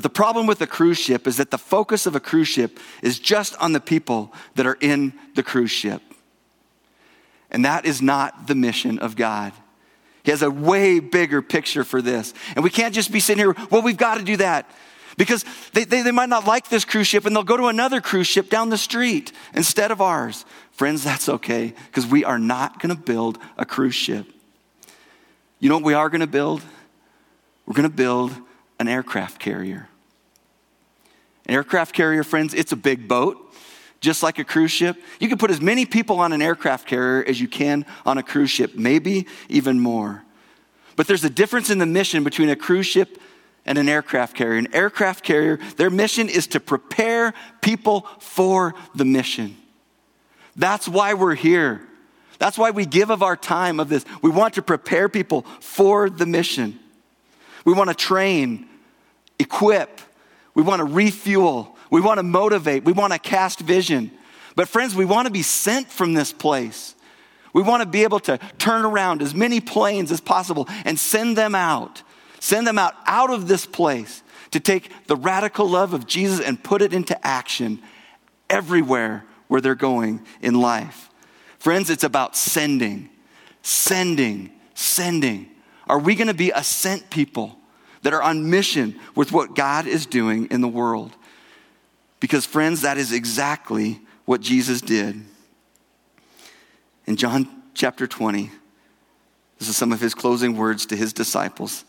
But 0.00 0.04
the 0.04 0.08
problem 0.14 0.46
with 0.46 0.62
a 0.62 0.66
cruise 0.66 0.96
ship 0.96 1.26
is 1.26 1.36
that 1.36 1.50
the 1.50 1.58
focus 1.58 2.06
of 2.06 2.16
a 2.16 2.20
cruise 2.20 2.48
ship 2.48 2.78
is 3.02 3.18
just 3.18 3.54
on 3.56 3.74
the 3.74 3.80
people 3.80 4.32
that 4.54 4.64
are 4.64 4.78
in 4.80 5.12
the 5.34 5.42
cruise 5.42 5.70
ship. 5.70 6.00
And 7.50 7.66
that 7.66 7.84
is 7.84 8.00
not 8.00 8.46
the 8.46 8.54
mission 8.54 8.98
of 8.98 9.14
God. 9.14 9.52
He 10.22 10.30
has 10.30 10.40
a 10.40 10.50
way 10.50 11.00
bigger 11.00 11.42
picture 11.42 11.84
for 11.84 12.00
this. 12.00 12.32
And 12.56 12.64
we 12.64 12.70
can't 12.70 12.94
just 12.94 13.12
be 13.12 13.20
sitting 13.20 13.44
here, 13.44 13.54
well, 13.70 13.82
we've 13.82 13.98
got 13.98 14.16
to 14.16 14.24
do 14.24 14.38
that. 14.38 14.70
because 15.18 15.44
they, 15.74 15.84
they, 15.84 16.00
they 16.00 16.12
might 16.12 16.30
not 16.30 16.46
like 16.46 16.70
this 16.70 16.86
cruise 16.86 17.06
ship 17.06 17.26
and 17.26 17.36
they'll 17.36 17.42
go 17.42 17.58
to 17.58 17.66
another 17.66 18.00
cruise 18.00 18.26
ship 18.26 18.48
down 18.48 18.70
the 18.70 18.78
street 18.78 19.32
instead 19.52 19.90
of 19.90 20.00
ours. 20.00 20.46
Friends, 20.72 21.04
that's 21.04 21.28
okay 21.28 21.74
because 21.88 22.06
we 22.06 22.24
are 22.24 22.38
not 22.38 22.80
going 22.80 22.96
to 22.96 23.02
build 23.02 23.38
a 23.58 23.66
cruise 23.66 23.94
ship. 23.94 24.24
You 25.58 25.68
know 25.68 25.74
what 25.74 25.84
we 25.84 25.92
are 25.92 26.08
going 26.08 26.22
to 26.22 26.26
build? 26.26 26.62
We're 27.66 27.74
going 27.74 27.90
to 27.90 27.94
build 27.94 28.32
an 28.78 28.88
aircraft 28.88 29.38
carrier. 29.38 29.89
An 31.50 31.56
aircraft 31.56 31.96
carrier, 31.96 32.22
friends, 32.22 32.54
it's 32.54 32.70
a 32.70 32.76
big 32.76 33.08
boat, 33.08 33.52
just 34.00 34.22
like 34.22 34.38
a 34.38 34.44
cruise 34.44 34.70
ship. 34.70 34.96
You 35.18 35.28
can 35.28 35.36
put 35.36 35.50
as 35.50 35.60
many 35.60 35.84
people 35.84 36.20
on 36.20 36.32
an 36.32 36.40
aircraft 36.40 36.86
carrier 36.86 37.24
as 37.26 37.40
you 37.40 37.48
can 37.48 37.84
on 38.06 38.18
a 38.18 38.22
cruise 38.22 38.52
ship, 38.52 38.76
maybe 38.76 39.26
even 39.48 39.80
more. 39.80 40.22
But 40.94 41.08
there's 41.08 41.24
a 41.24 41.28
difference 41.28 41.68
in 41.68 41.78
the 41.78 41.86
mission 41.86 42.22
between 42.22 42.50
a 42.50 42.54
cruise 42.54 42.86
ship 42.86 43.20
and 43.66 43.78
an 43.78 43.88
aircraft 43.88 44.36
carrier. 44.36 44.60
An 44.60 44.72
aircraft 44.72 45.24
carrier, 45.24 45.58
their 45.76 45.90
mission 45.90 46.28
is 46.28 46.46
to 46.46 46.60
prepare 46.60 47.34
people 47.62 48.06
for 48.20 48.76
the 48.94 49.04
mission. 49.04 49.56
That's 50.54 50.86
why 50.86 51.14
we're 51.14 51.34
here. 51.34 51.80
That's 52.38 52.58
why 52.58 52.70
we 52.70 52.86
give 52.86 53.10
of 53.10 53.24
our 53.24 53.36
time 53.36 53.80
of 53.80 53.88
this. 53.88 54.04
We 54.22 54.30
want 54.30 54.54
to 54.54 54.62
prepare 54.62 55.08
people 55.08 55.42
for 55.58 56.10
the 56.10 56.26
mission. 56.26 56.78
We 57.64 57.72
want 57.72 57.90
to 57.90 57.96
train, 57.96 58.68
equip, 59.40 60.00
we 60.54 60.62
want 60.62 60.80
to 60.80 60.84
refuel, 60.84 61.76
we 61.90 62.00
want 62.00 62.18
to 62.18 62.22
motivate, 62.22 62.84
we 62.84 62.92
want 62.92 63.12
to 63.12 63.18
cast 63.18 63.60
vision. 63.60 64.10
But, 64.56 64.68
friends, 64.68 64.94
we 64.94 65.04
want 65.04 65.26
to 65.26 65.32
be 65.32 65.42
sent 65.42 65.88
from 65.88 66.14
this 66.14 66.32
place. 66.32 66.94
We 67.52 67.62
want 67.62 67.82
to 67.82 67.88
be 67.88 68.02
able 68.04 68.20
to 68.20 68.38
turn 68.58 68.84
around 68.84 69.22
as 69.22 69.34
many 69.34 69.60
planes 69.60 70.12
as 70.12 70.20
possible 70.20 70.68
and 70.84 70.98
send 70.98 71.36
them 71.36 71.54
out. 71.54 72.02
Send 72.38 72.66
them 72.66 72.78
out 72.78 72.94
out 73.06 73.30
of 73.30 73.48
this 73.48 73.66
place 73.66 74.22
to 74.50 74.60
take 74.60 74.90
the 75.06 75.16
radical 75.16 75.68
love 75.68 75.94
of 75.94 76.06
Jesus 76.06 76.40
and 76.40 76.62
put 76.62 76.82
it 76.82 76.92
into 76.92 77.26
action 77.26 77.80
everywhere 78.48 79.24
where 79.48 79.60
they're 79.60 79.74
going 79.74 80.24
in 80.40 80.60
life. 80.60 81.10
Friends, 81.58 81.90
it's 81.90 82.04
about 82.04 82.36
sending, 82.36 83.10
sending, 83.62 84.50
sending. 84.74 85.50
Are 85.86 85.98
we 85.98 86.14
going 86.14 86.28
to 86.28 86.34
be 86.34 86.50
a 86.50 86.64
sent 86.64 87.10
people 87.10 87.59
that 88.02 88.12
are 88.12 88.22
on 88.22 88.50
mission 88.50 88.98
with 89.14 89.32
what 89.32 89.54
God 89.54 89.86
is 89.86 90.06
doing 90.06 90.46
in 90.46 90.60
the 90.60 90.68
world? 90.68 91.14
Because, 92.18 92.46
friends, 92.46 92.82
that 92.82 92.98
is 92.98 93.12
exactly 93.12 94.00
what 94.24 94.40
Jesus 94.40 94.80
did. 94.80 95.20
In 97.06 97.16
John 97.16 97.48
chapter 97.74 98.06
20, 98.06 98.50
this 99.58 99.68
is 99.68 99.76
some 99.76 99.92
of 99.92 100.00
his 100.00 100.14
closing 100.14 100.56
words 100.56 100.86
to 100.86 100.96
his 100.96 101.12
disciples. 101.12 101.84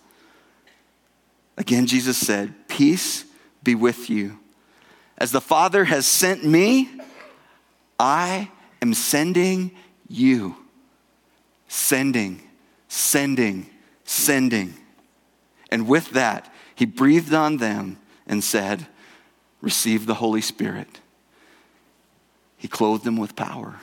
Again, 1.58 1.86
Jesus 1.86 2.18
said, 2.18 2.54
Peace 2.68 3.26
be 3.64 3.76
with 3.76 4.10
you. 4.10 4.40
As 5.18 5.32
the 5.32 5.42
Father 5.42 5.86
has 5.86 6.06
sent 6.06 6.44
me, 6.44 6.90
I 8.00 8.50
am 8.82 8.94
sending 8.94 9.72
you. 10.08 10.56
Sending, 11.68 12.42
sending, 12.88 13.70
sending. 14.04 14.74
And 15.72 15.88
with 15.88 16.12
that, 16.12 16.54
he 16.76 16.86
breathed 16.86 17.34
on 17.34 17.58
them 17.58 17.98
and 18.28 18.44
said, 18.44 18.88
Receive 19.62 20.06
the 20.06 20.16
Holy 20.16 20.42
Spirit. 20.42 21.00
He 22.58 22.68
clothed 22.68 23.04
them 23.04 23.18
with 23.18 23.36
power, 23.36 23.80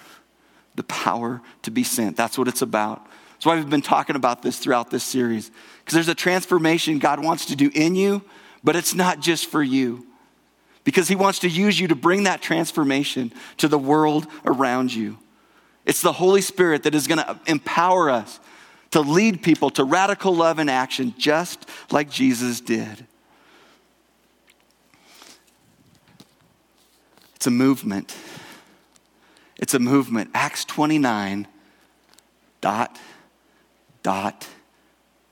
the 0.74 0.82
power 0.84 1.40
to 1.62 1.70
be 1.70 1.82
sent. 1.82 2.16
That's 2.16 2.36
what 2.36 2.48
it's 2.48 2.62
about. 2.62 3.08
That's 3.32 3.46
why 3.46 3.56
we've 3.56 3.70
been 3.70 3.82
talking 3.82 4.16
about 4.16 4.42
this 4.42 4.58
throughout 4.58 4.90
this 4.90 5.04
series. 5.04 5.50
Because 5.78 5.94
there's 5.94 6.08
a 6.08 6.14
transformation 6.14 6.98
God 6.98 7.22
wants 7.22 7.46
to 7.46 7.56
do 7.56 7.70
in 7.74 7.94
you, 7.94 8.22
but 8.64 8.76
it's 8.76 8.94
not 8.94 9.20
just 9.20 9.46
for 9.46 9.62
you. 9.62 10.06
Because 10.82 11.08
He 11.08 11.16
wants 11.16 11.40
to 11.40 11.48
use 11.48 11.78
you 11.78 11.88
to 11.88 11.94
bring 11.94 12.24
that 12.24 12.42
transformation 12.42 13.32
to 13.58 13.68
the 13.68 13.78
world 13.78 14.26
around 14.44 14.92
you. 14.92 15.18
It's 15.84 16.02
the 16.02 16.12
Holy 16.12 16.40
Spirit 16.40 16.82
that 16.82 16.94
is 16.94 17.06
going 17.06 17.18
to 17.18 17.38
empower 17.46 18.10
us 18.10 18.40
to 18.90 19.00
lead 19.00 19.42
people 19.42 19.70
to 19.70 19.84
radical 19.84 20.34
love 20.34 20.58
and 20.58 20.70
action, 20.70 21.14
just 21.18 21.68
like 21.90 22.10
Jesus 22.10 22.60
did. 22.60 23.06
It's 27.36 27.46
a 27.46 27.50
movement. 27.50 28.16
It's 29.58 29.74
a 29.74 29.78
movement. 29.78 30.30
Acts 30.34 30.64
29, 30.64 31.46
dot, 32.60 32.98
dot, 34.02 34.48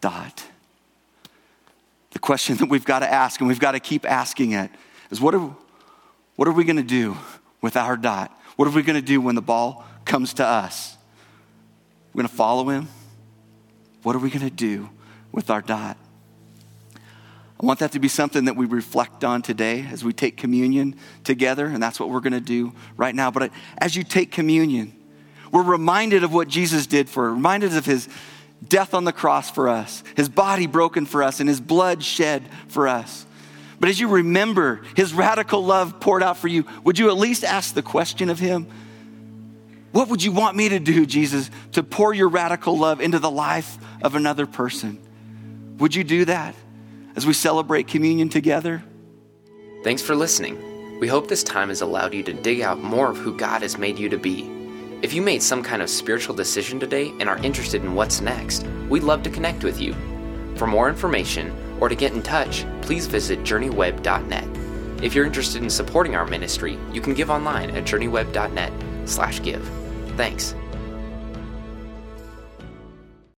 dot. 0.00 0.44
The 2.10 2.18
question 2.18 2.56
that 2.58 2.68
we've 2.68 2.84
got 2.84 3.00
to 3.00 3.12
ask, 3.12 3.40
and 3.40 3.48
we've 3.48 3.60
got 3.60 3.72
to 3.72 3.80
keep 3.80 4.08
asking 4.08 4.52
it, 4.52 4.70
is 5.10 5.20
what 5.20 5.34
are, 5.34 5.56
what 6.36 6.46
are 6.46 6.52
we 6.52 6.64
going 6.64 6.76
to 6.76 6.82
do 6.82 7.16
with 7.60 7.76
our 7.76 7.96
dot? 7.96 8.30
What 8.56 8.68
are 8.68 8.72
we 8.72 8.82
going 8.82 9.00
to 9.00 9.06
do 9.06 9.20
when 9.20 9.34
the 9.34 9.42
ball 9.42 9.84
comes 10.04 10.34
to 10.34 10.46
us? 10.46 10.96
We're 12.12 12.22
going 12.22 12.28
to 12.28 12.36
follow 12.36 12.68
him? 12.68 12.88
What 14.06 14.14
are 14.14 14.20
we 14.20 14.30
going 14.30 14.48
to 14.48 14.54
do 14.54 14.88
with 15.32 15.50
our 15.50 15.60
dot? 15.60 15.96
I 16.94 17.66
want 17.66 17.80
that 17.80 17.90
to 17.90 17.98
be 17.98 18.06
something 18.06 18.44
that 18.44 18.54
we 18.54 18.64
reflect 18.64 19.24
on 19.24 19.42
today 19.42 19.84
as 19.90 20.04
we 20.04 20.12
take 20.12 20.36
communion 20.36 20.94
together, 21.24 21.66
and 21.66 21.82
that's 21.82 21.98
what 21.98 22.08
we're 22.10 22.20
going 22.20 22.32
to 22.32 22.40
do 22.40 22.72
right 22.96 23.12
now. 23.12 23.32
But 23.32 23.50
as 23.78 23.96
you 23.96 24.04
take 24.04 24.30
communion, 24.30 24.94
we're 25.50 25.64
reminded 25.64 26.22
of 26.22 26.32
what 26.32 26.46
Jesus 26.46 26.86
did 26.86 27.08
for 27.08 27.30
us, 27.30 27.34
reminded 27.34 27.76
of 27.76 27.84
his 27.84 28.08
death 28.68 28.94
on 28.94 29.02
the 29.02 29.12
cross 29.12 29.50
for 29.50 29.68
us, 29.68 30.04
his 30.14 30.28
body 30.28 30.68
broken 30.68 31.04
for 31.04 31.24
us, 31.24 31.40
and 31.40 31.48
his 31.48 31.60
blood 31.60 32.04
shed 32.04 32.48
for 32.68 32.86
us. 32.86 33.26
But 33.80 33.88
as 33.88 33.98
you 33.98 34.06
remember 34.06 34.82
his 34.94 35.14
radical 35.14 35.64
love 35.64 35.98
poured 35.98 36.22
out 36.22 36.36
for 36.36 36.46
you, 36.46 36.64
would 36.84 36.96
you 36.96 37.08
at 37.08 37.16
least 37.16 37.42
ask 37.42 37.74
the 37.74 37.82
question 37.82 38.30
of 38.30 38.38
him? 38.38 38.68
What 39.92 40.08
would 40.08 40.22
you 40.22 40.32
want 40.32 40.56
me 40.56 40.68
to 40.68 40.78
do, 40.78 41.06
Jesus, 41.06 41.50
to 41.72 41.82
pour 41.82 42.12
your 42.12 42.28
radical 42.28 42.76
love 42.76 43.00
into 43.00 43.18
the 43.18 43.30
life 43.30 43.78
of 44.02 44.14
another 44.14 44.46
person? 44.46 45.00
Would 45.78 45.94
you 45.94 46.04
do 46.04 46.24
that 46.26 46.54
as 47.14 47.26
we 47.26 47.32
celebrate 47.32 47.88
communion 47.88 48.28
together? 48.28 48.82
Thanks 49.84 50.02
for 50.02 50.14
listening. 50.14 51.00
We 51.00 51.08
hope 51.08 51.28
this 51.28 51.44
time 51.44 51.68
has 51.68 51.82
allowed 51.82 52.14
you 52.14 52.22
to 52.24 52.32
dig 52.32 52.60
out 52.62 52.82
more 52.82 53.10
of 53.10 53.18
who 53.18 53.36
God 53.36 53.62
has 53.62 53.78
made 53.78 53.98
you 53.98 54.08
to 54.08 54.18
be. 54.18 54.50
If 55.02 55.12
you 55.12 55.20
made 55.20 55.42
some 55.42 55.62
kind 55.62 55.82
of 55.82 55.90
spiritual 55.90 56.34
decision 56.34 56.80
today 56.80 57.12
and 57.20 57.28
are 57.28 57.36
interested 57.38 57.84
in 57.84 57.94
what's 57.94 58.22
next, 58.22 58.66
we'd 58.88 59.02
love 59.02 59.22
to 59.24 59.30
connect 59.30 59.62
with 59.62 59.80
you. 59.80 59.94
For 60.56 60.66
more 60.66 60.88
information 60.88 61.54
or 61.80 61.90
to 61.90 61.94
get 61.94 62.12
in 62.12 62.22
touch, 62.22 62.64
please 62.80 63.06
visit 63.06 63.40
journeyweb.net. 63.40 64.48
If 65.02 65.14
you're 65.14 65.26
interested 65.26 65.62
in 65.62 65.68
supporting 65.68 66.16
our 66.16 66.26
ministry, 66.26 66.78
you 66.92 67.02
can 67.02 67.12
give 67.12 67.30
online 67.30 67.70
at 67.70 67.84
journeyweb.net/give. 69.06 69.62
Thanks. 70.16 70.54